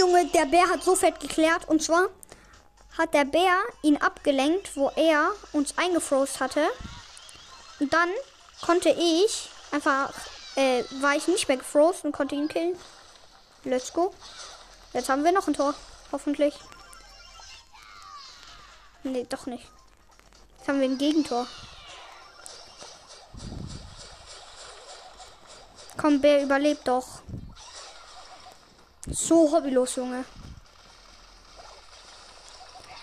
Junge, 0.00 0.26
der 0.26 0.46
Bär 0.46 0.68
hat 0.68 0.82
so 0.82 0.96
fett 0.96 1.20
geklärt. 1.20 1.68
Und 1.68 1.82
zwar 1.82 2.08
hat 2.96 3.12
der 3.14 3.24
Bär 3.24 3.58
ihn 3.82 3.98
abgelenkt, 3.98 4.76
wo 4.76 4.90
er 4.96 5.30
uns 5.52 5.76
eingefrost 5.76 6.40
hatte. 6.40 6.66
Und 7.78 7.92
dann 7.92 8.08
konnte 8.62 8.90
ich 8.90 9.50
einfach, 9.70 10.12
äh, 10.56 10.84
war 11.00 11.16
ich 11.16 11.28
nicht 11.28 11.48
mehr 11.48 11.58
gefrost 11.58 12.04
und 12.04 12.12
konnte 12.12 12.34
ihn 12.34 12.48
killen. 12.48 12.76
Let's 13.64 13.92
go. 13.92 14.14
Jetzt 14.92 15.08
haben 15.08 15.22
wir 15.22 15.32
noch 15.32 15.46
ein 15.46 15.54
Tor. 15.54 15.74
Hoffentlich. 16.12 16.54
Nee, 19.02 19.26
doch 19.28 19.46
nicht. 19.46 19.66
Jetzt 20.60 20.68
haben 20.68 20.80
wir 20.80 20.88
ein 20.90 20.98
Gegentor. 20.98 21.46
Komm, 25.96 26.20
Bär, 26.20 26.42
überlebt 26.42 26.86
doch. 26.86 27.22
So 29.06 29.50
hobbylos, 29.50 29.96
Junge. 29.96 30.26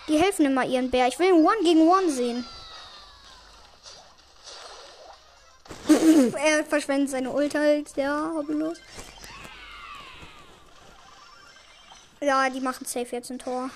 Die 0.07 0.19
helfen 0.19 0.45
immer 0.45 0.65
ihren 0.65 0.91
Bär. 0.91 1.07
Ich 1.07 1.17
will 1.17 1.33
ein 1.33 1.43
One 1.43 1.63
gegen 1.63 1.87
One 1.87 2.11
sehen. 2.11 2.45
er 6.37 6.63
verschwendet 6.63 7.09
seine 7.09 7.31
Ult 7.31 7.55
halt. 7.55 7.97
Ja, 7.97 8.31
hobbylos. 8.35 8.77
Ja, 12.21 12.51
die 12.51 12.61
machen 12.61 12.85
safe 12.85 13.15
jetzt 13.15 13.31
ein 13.31 13.39
Tor. 13.39 13.71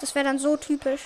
Das 0.00 0.16
wäre 0.16 0.24
dann 0.24 0.40
so 0.40 0.56
typisch. 0.56 1.02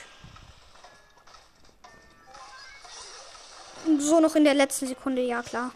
So 4.01 4.21
noch 4.21 4.35
in 4.35 4.45
der 4.45 4.55
letzten 4.55 4.89
Sekunde, 4.89 5.23
ja 5.23 5.43
klar. 5.43 5.71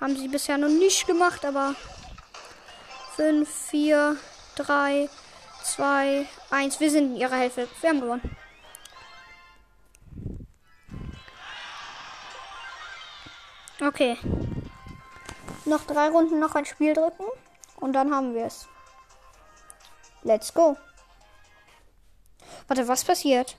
Haben 0.00 0.16
sie 0.16 0.28
bisher 0.28 0.56
noch 0.56 0.68
nicht 0.68 1.06
gemacht, 1.06 1.44
aber 1.44 1.74
5, 3.16 3.48
4, 3.48 4.16
3, 4.56 5.10
2, 5.64 6.26
1. 6.50 6.80
Wir 6.80 6.90
sind 6.90 7.14
in 7.14 7.16
ihrer 7.16 7.36
Hälfte. 7.36 7.68
Wir 7.80 7.90
haben 7.90 8.00
gewonnen. 8.00 8.36
Okay. 13.82 14.16
Noch 15.64 15.84
drei 15.84 16.08
Runden 16.08 16.38
noch 16.38 16.54
ein 16.54 16.66
Spiel 16.66 16.94
drücken. 16.94 17.24
Und 17.76 17.94
dann 17.94 18.14
haben 18.14 18.34
wir 18.34 18.46
es. 18.46 18.68
Let's 20.22 20.54
go. 20.54 20.76
Warte, 22.68 22.86
was 22.86 23.04
passiert? 23.04 23.56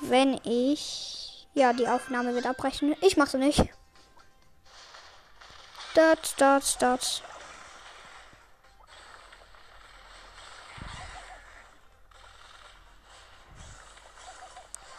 Wenn 0.00 0.40
ich. 0.44 1.15
Ja, 1.56 1.72
die 1.72 1.88
Aufnahme 1.88 2.34
wird 2.34 2.44
abbrechen. 2.44 2.94
Ich 3.00 3.16
mach's 3.16 3.32
nicht. 3.32 3.64
Start, 5.92 6.26
start, 6.26 6.64
start. 6.64 7.22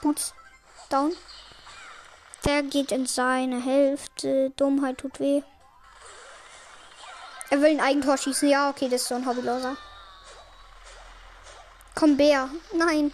Boots 0.02 0.34
down. 0.90 1.14
Der 2.44 2.64
geht 2.64 2.92
in 2.92 3.06
seine 3.06 3.64
Hälfte. 3.64 4.50
Dummheit 4.56 4.98
tut 4.98 5.20
weh. 5.20 5.44
Er 7.52 7.62
will 7.62 7.70
ein 7.70 7.82
Eigentor 7.82 8.18
schießen. 8.18 8.50
Ja, 8.50 8.72
okay, 8.72 8.90
das 8.90 9.04
ist 9.04 9.10
so 9.10 9.14
ein 9.16 9.28
Hobbyloser. 9.28 9.78
Komm, 11.94 12.18
Bär. 12.18 12.50
Nein. 12.74 13.14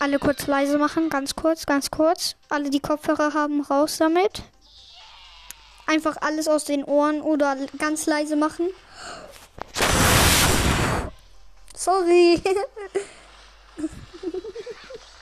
Alle 0.00 0.18
kurz 0.18 0.46
leise 0.46 0.78
machen. 0.78 1.10
Ganz 1.10 1.36
kurz, 1.36 1.66
ganz 1.66 1.90
kurz. 1.90 2.34
Alle, 2.48 2.70
die 2.70 2.80
Kopfhörer 2.80 3.34
haben, 3.34 3.60
raus 3.60 3.98
damit. 3.98 4.42
Einfach 5.86 6.16
alles 6.22 6.48
aus 6.48 6.64
den 6.64 6.84
Ohren 6.84 7.20
oder 7.20 7.54
ganz 7.76 8.06
leise 8.06 8.34
machen. 8.34 8.68
Sorry. 11.76 12.42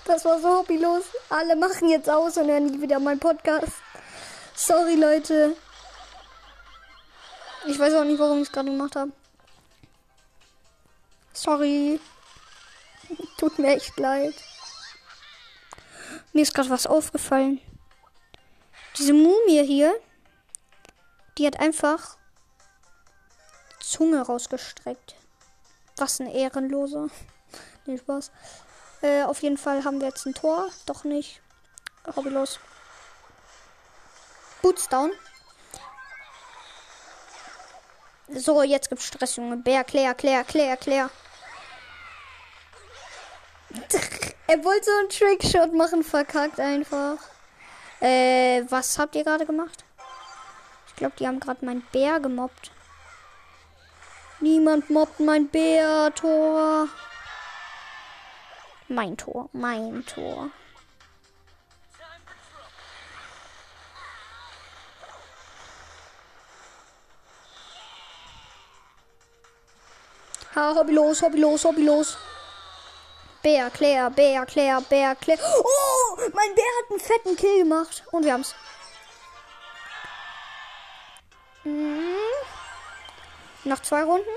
Das 0.05 0.25
war 0.25 0.41
so 0.41 0.49
hobbylos. 0.49 1.05
Alle 1.29 1.55
machen 1.55 1.91
jetzt 1.91 2.09
aus 2.09 2.39
und 2.39 2.49
hören 2.49 2.65
nie 2.65 2.81
wieder 2.81 2.99
meinen 2.99 3.21
Podcast. 3.21 3.75
Sorry, 4.55 4.95
Leute. 4.95 5.55
Ich 7.67 7.79
weiß 7.79 7.93
auch 7.93 8.05
nicht, 8.05 8.19
warum 8.19 8.39
ich 8.39 8.49
es 8.49 8.53
gerade 8.53 8.71
gemacht 8.71 8.97
habe. 8.97 9.13
Sorry. 11.35 12.01
Tut 13.37 13.59
mir 13.59 13.77
echt 13.77 13.99
leid. 13.99 14.35
Mir 16.33 16.43
ist 16.43 16.55
gerade 16.55 16.71
was 16.71 16.87
aufgefallen. 16.87 17.61
Diese 18.97 19.13
Mumie 19.13 19.65
hier, 19.65 19.95
die 21.37 21.47
hat 21.47 21.61
einfach 21.61 22.17
Zunge 23.81 24.23
rausgestreckt. 24.23 25.17
Was 25.97 26.21
ein 26.21 26.27
Ehrenloser. 26.27 27.09
nee, 27.87 27.99
Spaß. 27.99 28.31
Äh, 29.03 29.23
auf 29.23 29.43
jeden 29.43 29.57
Fall 29.57 29.85
haben 29.85 30.01
wir 30.01 30.09
jetzt 30.09 30.27
ein 30.27 30.35
Tor. 30.35 30.69
Doch 30.87 31.05
nicht. 31.05 31.41
Hobbylos. 32.17 32.59
Boots 34.63 34.89
down. 34.89 35.13
So, 38.29 38.63
jetzt 38.63 38.89
gibt's 38.91 39.07
Stress, 39.07 39.37
Junge. 39.37 39.57
Bär, 39.57 39.85
Claire, 39.85 40.15
Claire, 40.15 40.45
Claire, 40.45 40.77
Claire. 40.77 41.11
Er 44.49 44.65
wollte 44.65 44.87
so 44.87 44.91
einen 44.99 45.09
Trickshot 45.11 45.75
machen, 45.75 46.03
verkackt 46.03 46.59
einfach. 46.59 47.19
Äh, 48.01 48.63
was 48.71 48.99
habt 48.99 49.15
ihr 49.15 49.23
gerade 49.23 49.45
gemacht? 49.45 49.85
Ich 50.87 50.97
glaube, 50.97 51.15
die 51.19 51.27
haben 51.27 51.39
gerade 51.39 51.65
meinen 51.65 51.83
Bär 51.93 52.19
gemobbt. 52.19 52.71
Niemand 54.41 54.89
mobbt 54.89 55.21
mein 55.21 55.49
Bär-Tor. 55.49 56.89
Mein 58.89 59.17
Tor, 59.19 59.51
mein 59.53 60.05
Tor. 60.07 60.51
Ha, 70.55 70.75
hobbylos, 70.75 71.21
hobbylos, 71.21 71.65
hobbylos. 71.65 72.17
Bär, 73.43 73.71
Claire, 73.71 74.11
Bär, 74.11 74.47
Claire, 74.47 74.81
Bär, 74.83 75.15
Claire. 75.15 75.41
Oh, 75.43 76.17
mein 76.19 76.55
Bär 76.55 76.65
hat 76.65 76.91
einen 76.91 77.01
fetten 77.01 77.37
Kill 77.37 77.59
gemacht. 77.59 78.05
Und 78.11 78.25
wir 78.25 78.33
haben's. 78.33 78.55
Mhm. 81.65 82.15
Noch 83.65 83.81
zwei 83.81 84.03
Runden. 84.03 84.29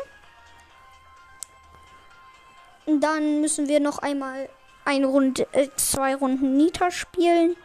Und 2.85 3.01
dann 3.01 3.41
müssen 3.41 3.67
wir 3.67 3.79
noch 3.79 3.99
einmal 3.99 4.49
eine 4.85 5.05
Runde, 5.05 5.47
äh, 5.53 5.69
zwei 5.75 6.15
Runden 6.15 6.57
Nita 6.57 6.91
spielen. 6.91 7.55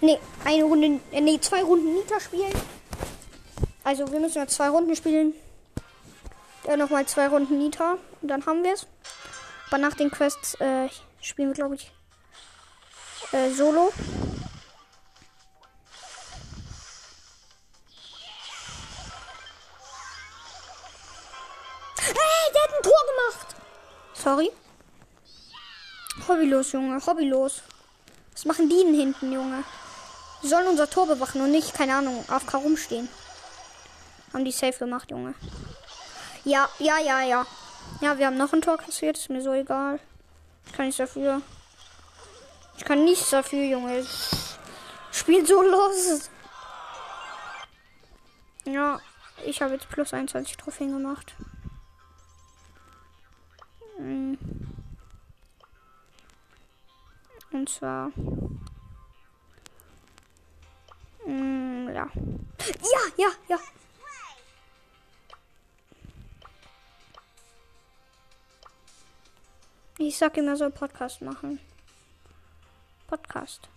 Ne, 0.00 0.18
eine 0.44 0.64
Runde, 0.64 1.00
äh, 1.12 1.20
nee, 1.20 1.40
zwei 1.40 1.62
Runden 1.62 1.94
Nita 1.94 2.20
spielen. 2.20 2.52
Also 3.84 4.10
wir 4.12 4.20
müssen 4.20 4.38
ja 4.38 4.46
zwei 4.46 4.68
Runden 4.68 4.94
spielen. 4.96 5.32
Ja, 6.66 6.76
nochmal 6.76 7.06
zwei 7.06 7.28
Runden 7.28 7.58
Nita. 7.58 7.96
Und 8.20 8.28
dann 8.28 8.44
haben 8.44 8.62
wir 8.64 8.74
es. 8.74 8.86
Aber 9.66 9.78
nach 9.78 9.94
den 9.94 10.10
Quests 10.10 10.54
äh, 10.60 10.88
spielen 11.20 11.48
wir, 11.48 11.54
glaube 11.54 11.74
ich, 11.74 11.92
äh, 13.32 13.50
Solo. 13.50 13.92
Hey, 21.98 22.52
der 22.54 22.62
hat 22.62 22.70
ein 22.76 22.82
Tor 22.82 23.02
gemacht. 23.10 23.56
Sorry. 24.14 24.50
Hobbylos, 26.28 26.72
Junge, 26.72 27.04
hobbylos. 27.04 27.62
Was 28.32 28.44
machen 28.44 28.68
die 28.68 28.82
denn 28.82 28.94
hinten, 28.94 29.32
Junge? 29.32 29.64
Die 30.42 30.48
sollen 30.48 30.68
unser 30.68 30.88
Tor 30.88 31.06
bewachen 31.06 31.40
und 31.40 31.50
nicht, 31.50 31.74
keine 31.74 31.96
Ahnung, 31.96 32.24
auf 32.28 32.46
K 32.46 32.58
rumstehen. 32.58 33.08
Haben 34.32 34.44
die 34.44 34.52
safe 34.52 34.78
gemacht, 34.78 35.10
Junge. 35.10 35.34
Ja, 36.44 36.68
ja, 36.78 36.98
ja, 36.98 37.22
ja. 37.22 37.46
Ja, 38.00 38.18
wir 38.18 38.26
haben 38.26 38.36
noch 38.36 38.52
ein 38.52 38.62
Tor 38.62 38.76
kassiert, 38.76 39.16
ist 39.16 39.30
mir 39.30 39.42
so 39.42 39.52
egal. 39.52 39.98
Ich 40.66 40.72
kann 40.72 40.86
nichts 40.86 40.98
dafür. 40.98 41.40
Ich 42.76 42.84
kann 42.84 43.04
nichts 43.04 43.30
dafür, 43.30 43.64
Junge. 43.64 44.04
Spielt 45.10 45.46
so 45.46 45.62
los. 45.62 46.30
Ja, 48.64 49.00
ich 49.44 49.62
habe 49.62 49.74
jetzt 49.74 49.88
plus 49.88 50.12
21 50.12 50.56
Trophäen 50.56 50.92
gemacht. 50.92 51.34
Hm. 53.96 54.38
Und 57.52 57.68
zwar. 57.68 58.08
Mm, 61.24 61.88
ja. 61.88 62.08
Ja, 62.82 63.00
ja, 63.16 63.28
ja. 63.48 63.58
Ich 70.06 70.18
sag 70.18 70.36
ihm, 70.36 70.46
er 70.46 70.56
soll 70.56 70.70
Podcast 70.70 71.20
machen. 71.20 71.58
Podcast. 73.08 73.68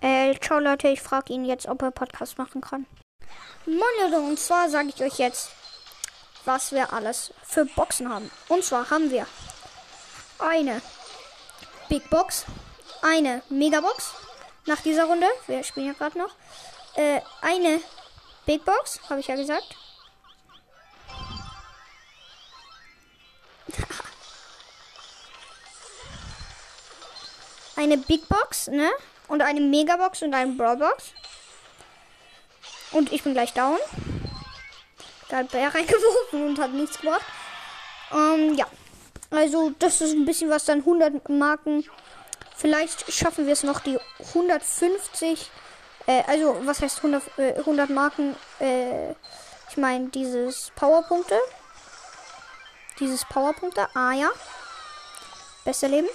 Äh, 0.00 0.34
ciao 0.40 0.58
Leute, 0.58 0.88
ich 0.88 1.02
frage 1.02 1.34
ihn 1.34 1.44
jetzt, 1.44 1.66
ob 1.66 1.82
er 1.82 1.90
Podcast 1.90 2.38
machen 2.38 2.62
kann. 2.62 2.86
Moin 3.66 3.78
Leute, 4.04 4.20
und 4.20 4.38
zwar 4.38 4.70
sage 4.70 4.88
ich 4.88 5.02
euch 5.02 5.18
jetzt, 5.18 5.50
was 6.46 6.72
wir 6.72 6.94
alles 6.94 7.34
für 7.42 7.66
Boxen 7.66 8.08
haben. 8.08 8.30
Und 8.48 8.64
zwar 8.64 8.88
haben 8.88 9.10
wir 9.10 9.26
eine 10.38 10.80
Big 11.90 12.08
Box, 12.08 12.46
eine 13.02 13.42
Mega 13.50 13.82
Box 13.82 14.14
nach 14.64 14.80
dieser 14.80 15.04
Runde, 15.04 15.26
wir 15.46 15.62
spielen 15.62 15.88
ja 15.88 15.92
gerade 15.92 16.16
noch, 16.16 16.34
äh, 16.96 17.20
eine 17.42 17.82
Big 18.50 18.64
Box, 18.64 18.98
habe 19.08 19.20
ich 19.20 19.28
ja 19.28 19.36
gesagt. 19.36 19.76
eine 27.76 27.96
Big 27.96 28.28
Box, 28.28 28.66
ne? 28.66 28.90
Und 29.28 29.40
eine 29.40 29.60
Megabox 29.60 30.22
und 30.22 30.34
eine 30.34 30.50
Brawlbox. 30.54 31.12
Und 32.90 33.12
ich 33.12 33.22
bin 33.22 33.34
gleich 33.34 33.52
down. 33.52 33.78
Da 35.28 35.36
hat 35.36 35.52
Bär 35.52 35.68
reingeworfen 35.74 36.48
und 36.48 36.58
hat 36.58 36.72
nichts 36.72 36.98
gemacht. 36.98 37.24
Ähm, 38.12 38.54
ja. 38.54 38.66
Also, 39.30 39.70
das 39.78 40.00
ist 40.00 40.14
ein 40.14 40.24
bisschen 40.24 40.50
was 40.50 40.64
dann 40.64 40.80
100 40.80 41.28
Marken. 41.28 41.88
Vielleicht 42.56 43.12
schaffen 43.12 43.46
wir 43.46 43.52
es 43.52 43.62
noch 43.62 43.78
die 43.78 43.96
150. 44.34 45.48
Äh, 46.06 46.22
also, 46.26 46.56
was 46.64 46.82
heißt 46.82 46.98
100, 46.98 47.22
äh, 47.38 47.58
100 47.58 47.90
Marken? 47.90 48.36
Äh, 48.58 49.10
ich 49.68 49.76
meine, 49.76 50.08
dieses 50.08 50.72
Powerpunkte. 50.74 51.38
Dieses 52.98 53.24
Powerpunkte. 53.24 53.88
Ah, 53.94 54.12
ja. 54.12 54.30
Besser 55.64 55.88
Leben. 55.88 56.08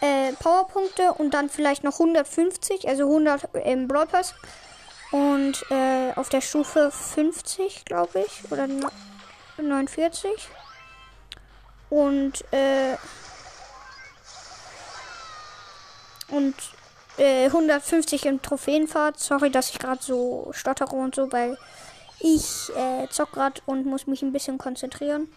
Äh, 0.00 0.32
Powerpunkte 0.34 1.12
und 1.12 1.32
dann 1.32 1.48
vielleicht 1.48 1.84
noch 1.84 1.94
150, 1.94 2.88
also 2.88 3.04
100 3.04 3.48
im 3.64 3.88
Brawl 3.88 4.06
Pass. 4.06 4.34
Und 5.12 5.64
äh, 5.70 6.12
auf 6.16 6.28
der 6.28 6.40
Stufe 6.40 6.90
50, 6.90 7.84
glaube 7.84 8.24
ich, 8.26 8.50
oder 8.50 8.66
49. 9.58 10.30
Und, 11.90 12.44
äh, 12.52 12.96
und 16.28 16.54
äh, 17.18 17.46
150 17.46 18.26
im 18.26 18.42
Trophäenfahrt. 18.42 19.18
Sorry, 19.18 19.50
dass 19.50 19.70
ich 19.70 19.78
gerade 19.78 20.02
so 20.02 20.50
stottere 20.52 20.94
und 20.96 21.14
so, 21.14 21.30
weil 21.32 21.58
ich 22.20 22.70
äh, 22.76 23.08
zock 23.10 23.32
gerade 23.32 23.60
und 23.66 23.84
muss 23.86 24.06
mich 24.06 24.22
ein 24.22 24.32
bisschen 24.32 24.58
konzentrieren. 24.58 25.32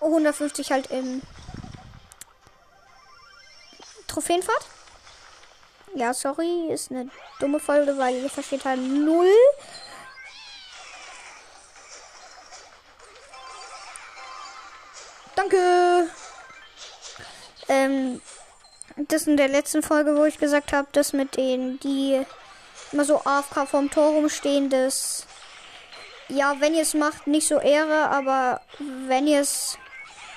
150 0.00 0.70
halt 0.70 0.90
im 0.90 1.22
Trophäenfahrt. 4.06 4.66
Ja, 5.94 6.12
sorry, 6.12 6.68
ist 6.70 6.90
eine 6.90 7.08
dumme 7.40 7.60
Folge, 7.60 7.96
weil 7.98 8.22
ihr 8.22 8.30
versteht 8.30 8.64
halt 8.64 8.80
null. 8.80 9.30
Danke. 15.36 16.10
Ähm, 17.68 18.20
das 18.96 19.26
in 19.26 19.36
der 19.36 19.48
letzten 19.48 19.82
Folge, 19.82 20.16
wo 20.16 20.24
ich 20.24 20.38
gesagt 20.38 20.72
habe, 20.72 20.88
dass 20.92 21.12
mit 21.12 21.36
denen, 21.36 21.80
die 21.80 22.24
immer 22.92 23.04
so 23.04 23.20
AFK 23.24 23.66
vorm 23.68 23.90
Tor 23.90 24.12
rumstehen, 24.12 24.70
das 24.70 25.26
ja, 26.28 26.54
wenn 26.60 26.74
ihr 26.74 26.82
es 26.82 26.94
macht, 26.94 27.26
nicht 27.26 27.46
so 27.46 27.58
Ehre, 27.58 28.08
aber 28.08 28.60
wenn 28.78 29.26
ihr 29.26 29.40
es 29.40 29.78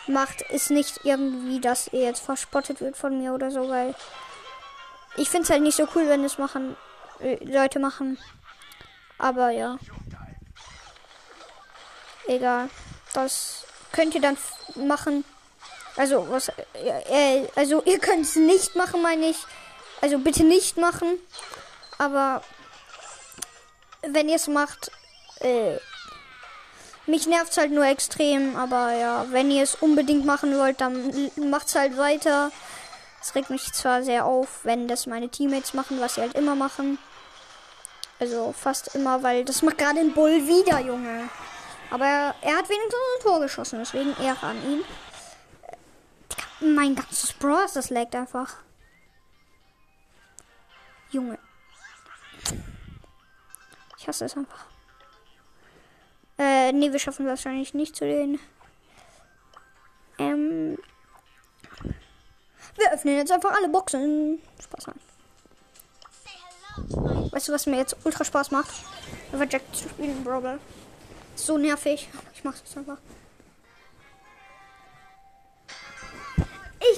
macht, 0.07 0.41
ist 0.41 0.69
nicht 0.69 1.01
irgendwie, 1.03 1.59
dass 1.59 1.87
ihr 1.93 2.01
jetzt 2.01 2.19
verspottet 2.19 2.81
wird 2.81 2.97
von 2.97 3.17
mir 3.17 3.33
oder 3.33 3.51
so, 3.51 3.69
weil 3.69 3.95
ich 5.15 5.29
finde 5.29 5.43
es 5.43 5.49
halt 5.49 5.61
nicht 5.61 5.77
so 5.77 5.87
cool, 5.95 6.07
wenn 6.07 6.23
es 6.23 6.37
machen 6.37 6.75
äh, 7.19 7.43
Leute 7.43 7.79
machen. 7.79 8.17
Aber 9.17 9.49
ja. 9.49 9.77
Egal. 12.27 12.69
Das 13.13 13.65
könnt 13.91 14.13
ihr 14.13 14.21
dann 14.21 14.37
machen. 14.75 15.23
Also, 15.97 16.27
was. 16.29 16.49
Äh, 16.73 17.47
also, 17.55 17.81
ihr 17.83 17.99
könnt 17.99 18.25
es 18.25 18.35
nicht 18.35 18.75
machen, 18.75 19.01
meine 19.01 19.27
ich. 19.27 19.37
Also, 20.01 20.19
bitte 20.19 20.43
nicht 20.43 20.77
machen. 20.77 21.19
Aber. 21.97 22.41
Wenn 24.01 24.29
ihr 24.29 24.35
es 24.35 24.47
macht. 24.47 24.91
Äh, 25.41 25.77
mich 27.07 27.25
nervt 27.25 27.57
halt 27.57 27.71
nur 27.71 27.85
extrem. 27.85 28.55
Aber 28.55 28.93
ja, 28.93 29.25
wenn 29.31 29.49
ihr 29.49 29.63
es 29.63 29.75
unbedingt 29.75 30.25
machen 30.25 30.57
wollt, 30.57 30.81
dann 30.81 31.31
macht's 31.35 31.75
halt 31.75 31.97
weiter. 31.97 32.51
Es 33.21 33.33
regt 33.35 33.49
mich 33.49 33.73
zwar 33.73 34.03
sehr 34.03 34.25
auf, 34.25 34.59
wenn 34.63 34.87
das 34.87 35.07
meine 35.07 35.29
Teammates 35.29 35.73
machen, 35.73 35.99
was 35.99 36.15
sie 36.15 36.21
halt 36.21 36.35
immer 36.35 36.55
machen. 36.55 36.99
Also 38.19 38.53
fast 38.57 38.95
immer, 38.95 39.21
weil 39.23 39.45
das 39.45 39.61
macht 39.61 39.77
gerade 39.77 39.99
ein 39.99 40.13
Bull 40.13 40.47
wieder, 40.47 40.79
Junge. 40.79 41.29
Aber 41.89 42.05
er, 42.05 42.35
er 42.41 42.57
hat 42.57 42.69
wenigstens 42.69 42.93
ein 42.93 43.23
Tor 43.23 43.39
geschossen, 43.39 43.79
deswegen 43.79 44.15
Ehre 44.21 44.47
an 44.47 44.57
ihn. 44.65 44.83
Mein 46.59 46.95
ganzes 46.95 47.33
Bros, 47.33 47.73
das 47.73 47.89
laggt 47.89 48.15
einfach. 48.15 48.55
Junge. 51.11 51.37
Ich 53.97 54.07
hasse 54.07 54.25
es 54.25 54.35
einfach. 54.35 54.65
Äh, 56.37 56.71
nee, 56.71 56.91
wir 56.91 56.99
schaffen 56.99 57.27
wahrscheinlich 57.27 57.73
nicht 57.73 57.95
zu 57.95 58.05
den. 58.05 58.39
Ähm, 60.19 60.77
wir 62.75 62.93
öffnen 62.93 63.17
jetzt 63.17 63.31
einfach 63.31 63.53
alle 63.55 63.69
Boxen. 63.69 64.41
Spaß 64.61 64.87
an. 64.87 64.99
Weißt 67.31 67.47
du, 67.47 67.53
was 67.53 67.65
mir 67.65 67.77
jetzt 67.77 67.95
ultra 68.03 68.23
Spaß 68.23 68.51
macht? 68.51 68.71
Einfach 69.31 69.47
Jack 69.49 69.63
zu 69.73 69.89
spielen, 69.89 70.23
Brawl. 70.23 70.59
So 71.35 71.57
nervig. 71.57 72.07
Ich 72.33 72.43
mach's 72.43 72.59
jetzt 72.59 72.77
einfach. 72.77 72.97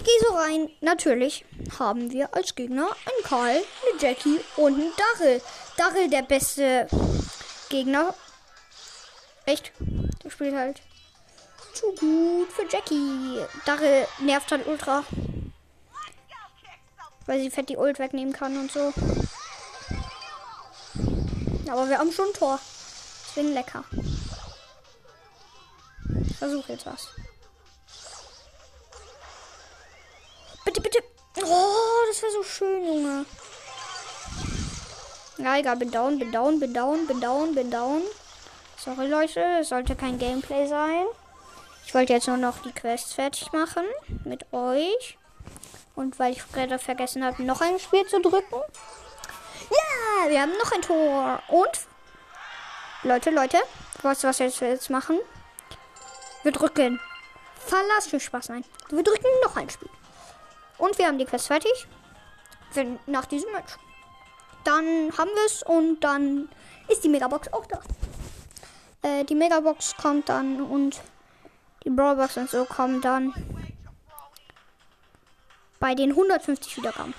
Gehe 0.10 0.28
so 0.28 0.36
rein. 0.36 0.69
Natürlich 0.82 1.45
haben 1.78 2.12
wir 2.12 2.34
als 2.34 2.56
Gegner 2.56 2.88
einen 2.88 3.24
Karl, 3.24 3.50
eine 3.50 4.02
Jackie 4.02 4.39
und 4.56 4.74
einen 4.74 4.91
Darrell. 4.98 5.41
Darrell 5.78 6.10
der 6.10 6.24
beste 6.24 6.88
Gegner. 7.69 8.15
Echt? 9.45 9.72
Der 10.24 10.30
spielt 10.32 10.56
halt 10.56 10.82
zu 11.74 11.93
gut 11.93 12.52
für 12.52 12.65
Jackie. 12.69 13.39
Darrell 13.65 14.08
nervt 14.19 14.52
halt 14.52 14.65
ultra 14.65 15.04
weil 17.30 17.39
sie 17.39 17.52
fett 17.52 17.69
die 17.69 17.78
Ult 17.78 18.00
wegnehmen 18.00 18.34
kann 18.34 18.58
und 18.58 18.72
so. 18.72 18.91
Aber 21.69 21.88
wir 21.88 22.00
haben 22.00 22.12
schon 22.12 22.26
ein 22.26 22.34
Tor. 22.34 22.60
Deswegen 23.28 23.54
lecker. 23.54 23.84
Versuche 26.39 26.72
jetzt 26.72 26.88
was. 26.88 27.10
Bitte, 30.70 30.82
bitte. 30.82 31.04
Oh, 31.44 32.06
das 32.08 32.22
wäre 32.22 32.32
so 32.32 32.44
schön, 32.44 32.86
Junge. 32.86 33.26
Ja, 35.40 35.58
egal, 35.58 35.78
bin 35.78 35.90
down, 35.90 36.20
bin 36.20 36.32
down, 36.32 36.60
bin 36.60 36.76
down, 36.76 37.08
bin 37.08 37.20
down, 37.20 37.56
bin 37.56 37.72
down. 37.72 38.04
Sorry, 38.78 39.08
Leute, 39.08 39.44
es 39.62 39.70
sollte 39.70 39.96
kein 39.96 40.20
Gameplay 40.20 40.68
sein. 40.68 41.08
Ich 41.88 41.96
wollte 41.96 42.14
jetzt 42.14 42.28
nur 42.28 42.38
noch 42.38 42.62
die 42.62 42.72
Quests 42.72 43.14
fertig 43.14 43.52
machen 43.52 43.84
mit 44.26 44.46
euch. 44.54 45.18
Und 45.96 46.20
weil 46.20 46.34
ich 46.34 46.52
gerade 46.52 46.78
vergessen 46.78 47.26
habe, 47.26 47.42
noch 47.42 47.62
ein 47.62 47.80
Spiel 47.80 48.06
zu 48.06 48.22
drücken. 48.22 48.62
Ja, 49.72 50.30
wir 50.30 50.40
haben 50.40 50.56
noch 50.56 50.72
ein 50.72 50.84
Tor. 50.84 51.42
Und, 51.48 51.80
Leute, 53.02 53.32
Leute, 53.32 53.58
du, 53.98 54.04
was 54.04 54.22
wir 54.22 54.70
jetzt 54.70 54.90
machen? 54.92 55.20
Wir 56.44 56.52
drücken. 56.52 57.00
Verlass 57.56 58.06
für 58.06 58.20
Spaß 58.20 58.50
nein. 58.50 58.64
Wir 58.92 59.02
drücken 59.02 59.26
noch 59.44 59.58
ein 59.58 59.68
Spiel. 59.68 59.90
Und 60.80 60.98
wir 60.98 61.06
haben 61.06 61.20
die 61.20 61.26
Quest 61.26 61.48
fertig. 61.48 61.88
Wenn, 62.74 63.00
nach 63.06 63.26
diesem 63.26 63.52
Match. 63.52 63.78
Dann 64.63 64.86
haben 65.18 65.30
wir 65.30 65.46
es 65.46 65.63
und 65.63 66.00
dann 66.02 66.50
ist 66.88 67.04
die 67.04 67.10
Megabox 67.10 67.52
auch 67.54 67.65
da. 67.65 67.80
Äh, 69.02 69.24
die 69.26 69.36
Megabox 69.36 69.96
kommt 69.96 70.30
dann 70.30 70.62
und 70.62 71.02
die 71.84 71.89
Brawlbox 71.89 72.38
und 72.38 72.50
so 72.50 72.65
kommen 72.65 73.02
dann 73.02 73.34
bei 75.80 75.96
den 75.96 76.12
150 76.12 76.78
Wiedergaben. 76.78 77.13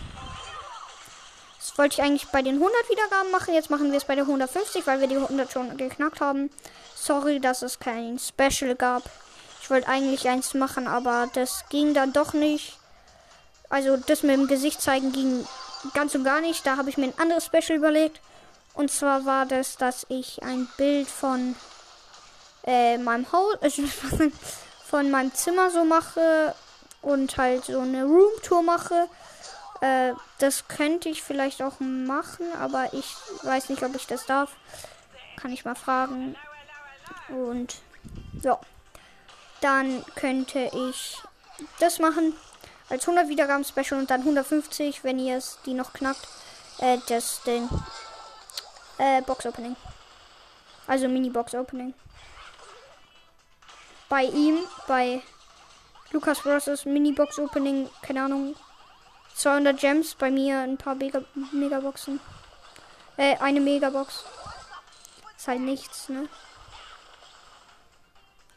Das 1.58 1.76
wollte 1.78 1.94
ich 1.94 2.02
eigentlich 2.02 2.28
bei 2.28 2.42
den 2.42 2.56
100 2.56 2.90
Wiedergaben 2.90 3.30
machen. 3.30 3.54
Jetzt 3.54 3.70
machen 3.70 3.90
wir 3.90 3.98
es 3.98 4.04
bei 4.04 4.14
den 4.14 4.24
150, 4.24 4.86
weil 4.86 5.00
wir 5.00 5.08
die 5.08 5.16
100 5.16 5.50
schon 5.50 5.76
geknackt 5.76 6.20
haben. 6.20 6.50
Sorry, 6.94 7.40
dass 7.40 7.62
es 7.62 7.78
kein 7.78 8.18
Special 8.18 8.74
gab. 8.74 9.02
Ich 9.62 9.70
wollte 9.70 9.88
eigentlich 9.88 10.28
eins 10.28 10.52
machen, 10.54 10.86
aber 10.86 11.28
das 11.32 11.64
ging 11.68 11.94
dann 11.94 12.12
doch 12.12 12.32
nicht. 12.32 12.78
Also 13.70 13.96
das 13.96 14.22
mit 14.22 14.36
dem 14.36 14.48
Gesicht 14.48 14.82
zeigen 14.82 15.12
ging 15.12 15.46
ganz 15.94 16.14
und 16.14 16.24
gar 16.24 16.40
nicht. 16.40 16.66
Da 16.66 16.76
habe 16.76 16.90
ich 16.90 16.98
mir 16.98 17.06
ein 17.06 17.18
anderes 17.18 17.46
Special 17.46 17.78
überlegt. 17.78 18.20
Und 18.74 18.90
zwar 18.90 19.24
war 19.24 19.46
das, 19.46 19.76
dass 19.76 20.04
ich 20.08 20.42
ein 20.42 20.68
Bild 20.76 21.08
von 21.08 21.54
äh, 22.64 22.98
meinem 22.98 23.30
Haus, 23.32 23.56
also 23.60 23.82
von 24.84 25.10
meinem 25.10 25.32
Zimmer 25.34 25.70
so 25.70 25.84
mache 25.84 26.54
und 27.00 27.36
halt 27.36 27.64
so 27.64 27.80
eine 27.80 28.04
Roomtour 28.04 28.62
mache. 28.62 29.08
Äh, 29.80 30.12
das 30.38 30.68
könnte 30.68 31.08
ich 31.08 31.22
vielleicht 31.22 31.62
auch 31.62 31.80
machen, 31.80 32.46
aber 32.60 32.92
ich 32.92 33.14
weiß 33.42 33.68
nicht, 33.70 33.82
ob 33.82 33.94
ich 33.94 34.06
das 34.06 34.26
darf. 34.26 34.50
Kann 35.36 35.52
ich 35.52 35.64
mal 35.64 35.76
fragen. 35.76 36.36
Und 37.28 37.76
ja, 38.42 38.58
dann 39.60 40.04
könnte 40.16 40.70
ich 40.74 41.18
das 41.78 41.98
machen 41.98 42.34
als 42.90 43.08
100 43.08 43.28
Wiedergaben 43.28 43.64
Special 43.64 44.00
und 44.00 44.10
dann 44.10 44.20
150, 44.20 45.04
wenn 45.04 45.18
ihr 45.18 45.36
es 45.36 45.58
die 45.64 45.74
noch 45.74 45.92
knackt, 45.92 46.26
äh, 46.78 46.98
das 47.08 47.42
Ding. 47.44 47.68
Äh, 48.98 49.22
Box 49.22 49.46
Opening. 49.46 49.76
Also 50.86 51.08
Mini 51.08 51.30
Box 51.30 51.54
Opening. 51.54 51.94
Bei 54.08 54.24
ihm, 54.24 54.58
bei 54.88 55.22
Lukas 56.10 56.40
Bros. 56.40 56.84
Mini 56.84 57.12
Box 57.12 57.38
Opening, 57.38 57.88
keine 58.02 58.24
Ahnung, 58.24 58.56
200 59.36 59.78
Gems, 59.78 60.16
bei 60.16 60.30
mir 60.30 60.58
ein 60.58 60.76
paar 60.76 60.96
Mega 60.96 61.22
Megaboxen. 61.52 62.20
Äh, 63.16 63.36
eine 63.38 63.60
Megabox. 63.60 64.24
Ist 65.36 65.48
halt 65.48 65.60
nichts, 65.60 66.08
ne? 66.08 66.28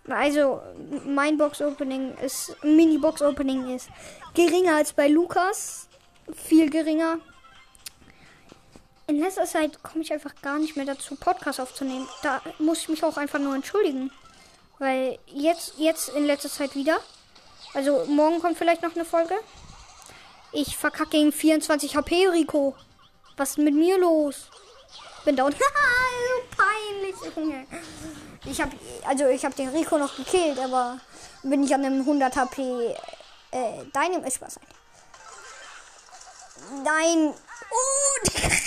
Also, 0.09 0.61
mein 1.05 1.37
Box 1.37 1.61
Opening 1.61 2.15
ist, 2.17 2.55
Mini 2.63 2.97
Box 2.97 3.21
Opening 3.21 3.73
ist 3.73 3.89
geringer 4.33 4.75
als 4.75 4.93
bei 4.93 5.07
Lukas. 5.07 5.87
Viel 6.33 6.69
geringer. 6.69 7.19
In 9.07 9.19
letzter 9.19 9.45
Zeit 9.45 9.81
komme 9.83 10.03
ich 10.03 10.11
einfach 10.11 10.33
gar 10.41 10.59
nicht 10.59 10.75
mehr 10.75 10.85
dazu, 10.85 11.15
Podcast 11.15 11.59
aufzunehmen. 11.59 12.07
Da 12.21 12.41
muss 12.59 12.79
ich 12.79 12.89
mich 12.89 13.03
auch 13.03 13.17
einfach 13.17 13.39
nur 13.39 13.55
entschuldigen. 13.55 14.11
Weil 14.79 15.19
jetzt, 15.27 15.75
jetzt 15.77 16.09
in 16.09 16.25
letzter 16.25 16.49
Zeit 16.49 16.75
wieder. 16.75 16.99
Also 17.73 18.05
morgen 18.07 18.39
kommt 18.39 18.57
vielleicht 18.57 18.81
noch 18.81 18.95
eine 18.95 19.05
Folge. 19.05 19.35
Ich 20.51 20.77
verkacke 20.77 21.11
gegen 21.11 21.31
24 21.31 21.95
HP, 21.95 22.27
Rico. 22.27 22.75
Was 23.37 23.51
ist 23.51 23.57
mit 23.57 23.73
mir 23.73 23.97
los? 23.97 24.49
Bin 25.25 25.35
down. 25.35 25.51
so 25.53 25.57
peinlich, 26.55 27.15
Junge. 27.35 27.65
Ich 28.45 28.59
habe 28.59 28.71
also 29.05 29.27
ich 29.27 29.45
habe 29.45 29.55
den 29.55 29.69
Rico 29.69 29.97
noch 29.97 30.15
gekillt, 30.15 30.59
aber 30.59 30.99
bin 31.43 31.63
ich 31.63 31.73
an 31.73 31.85
einem 31.85 32.01
100 32.01 32.35
HP 32.35 32.95
äh, 33.51 33.85
deinem 33.93 34.23
ist 34.25 34.41
was. 34.41 34.59
Nein. 36.83 37.33
Oh, 37.71 38.19
ja, 38.33 38.59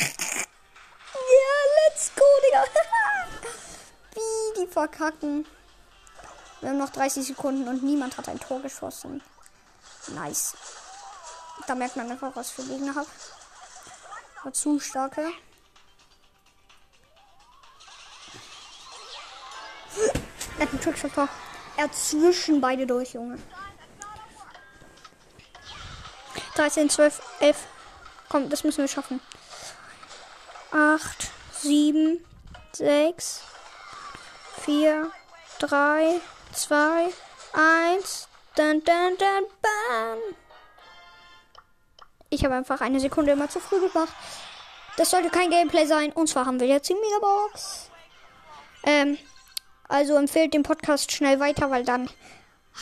let's 1.89 2.11
go, 2.15 2.25
Digga. 2.47 2.65
Wie 4.15 4.61
die 4.61 4.67
verkacken. 4.71 5.47
Wir 6.61 6.71
haben 6.71 6.79
noch 6.79 6.91
30 6.91 7.27
Sekunden 7.27 7.69
und 7.69 7.83
niemand 7.83 8.17
hat 8.17 8.29
ein 8.29 8.41
Tor 8.41 8.61
geschossen. 8.61 9.23
Nice. 10.09 10.55
Da 11.67 11.75
merkt 11.75 11.97
man 11.97 12.11
einfach, 12.11 12.35
was 12.35 12.51
für 12.51 12.63
Gegner 12.63 12.95
habe. 12.95 13.09
Zu 14.53 14.79
starke. 14.79 15.33
Er 20.59 20.63
hat 20.63 20.71
einen 20.71 20.81
Trickshot. 20.81 21.11
Er 21.77 21.93
zwischen 21.93 22.61
beide 22.61 22.87
durch, 22.87 23.13
Junge. 23.13 23.39
13, 26.55 26.89
12, 26.89 27.23
11. 27.41 27.57
Komm, 28.29 28.49
das 28.49 28.65
müssen 28.65 28.79
wir 28.79 28.89
schaffen. 28.89 29.21
8, 30.73 31.31
7, 31.61 32.25
6, 32.73 33.43
4, 34.65 35.11
3, 35.59 36.21
2, 36.53 37.09
1. 37.53 38.29
Dun, 38.57 38.83
dun, 38.85 39.19
dun, 39.19 39.47
bam. 39.61 40.19
Ich 42.31 42.45
habe 42.45 42.55
einfach 42.55 42.81
eine 42.81 43.01
Sekunde 43.01 43.33
immer 43.33 43.51
zu 43.51 43.61
früh 43.61 43.81
gemacht. 43.81 44.13
Das 44.97 45.11
sollte 45.11 45.29
kein 45.29 45.51
Gameplay 45.51 45.87
sein. 45.87 46.11
Und 46.13 46.29
zwar 46.29 46.47
haben 46.47 46.59
wir 46.59 46.67
jetzt 46.67 46.89
die 46.89 46.95
Megabox. 46.95 47.91
Ähm, 48.83 49.19
also 49.89 50.17
empfehlt 50.17 50.55
den 50.55 50.63
Podcast 50.63 51.13
schnell 51.13 51.41
weiter, 51.41 51.71
weil 51.71 51.85
dann 51.85 52.09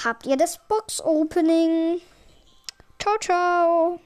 habt 0.04 0.26
ihr 0.26 0.36
das 0.36 0.58
Box-Opening. 0.68 2.00
Ciao, 2.98 3.16
ciao. 3.20 4.00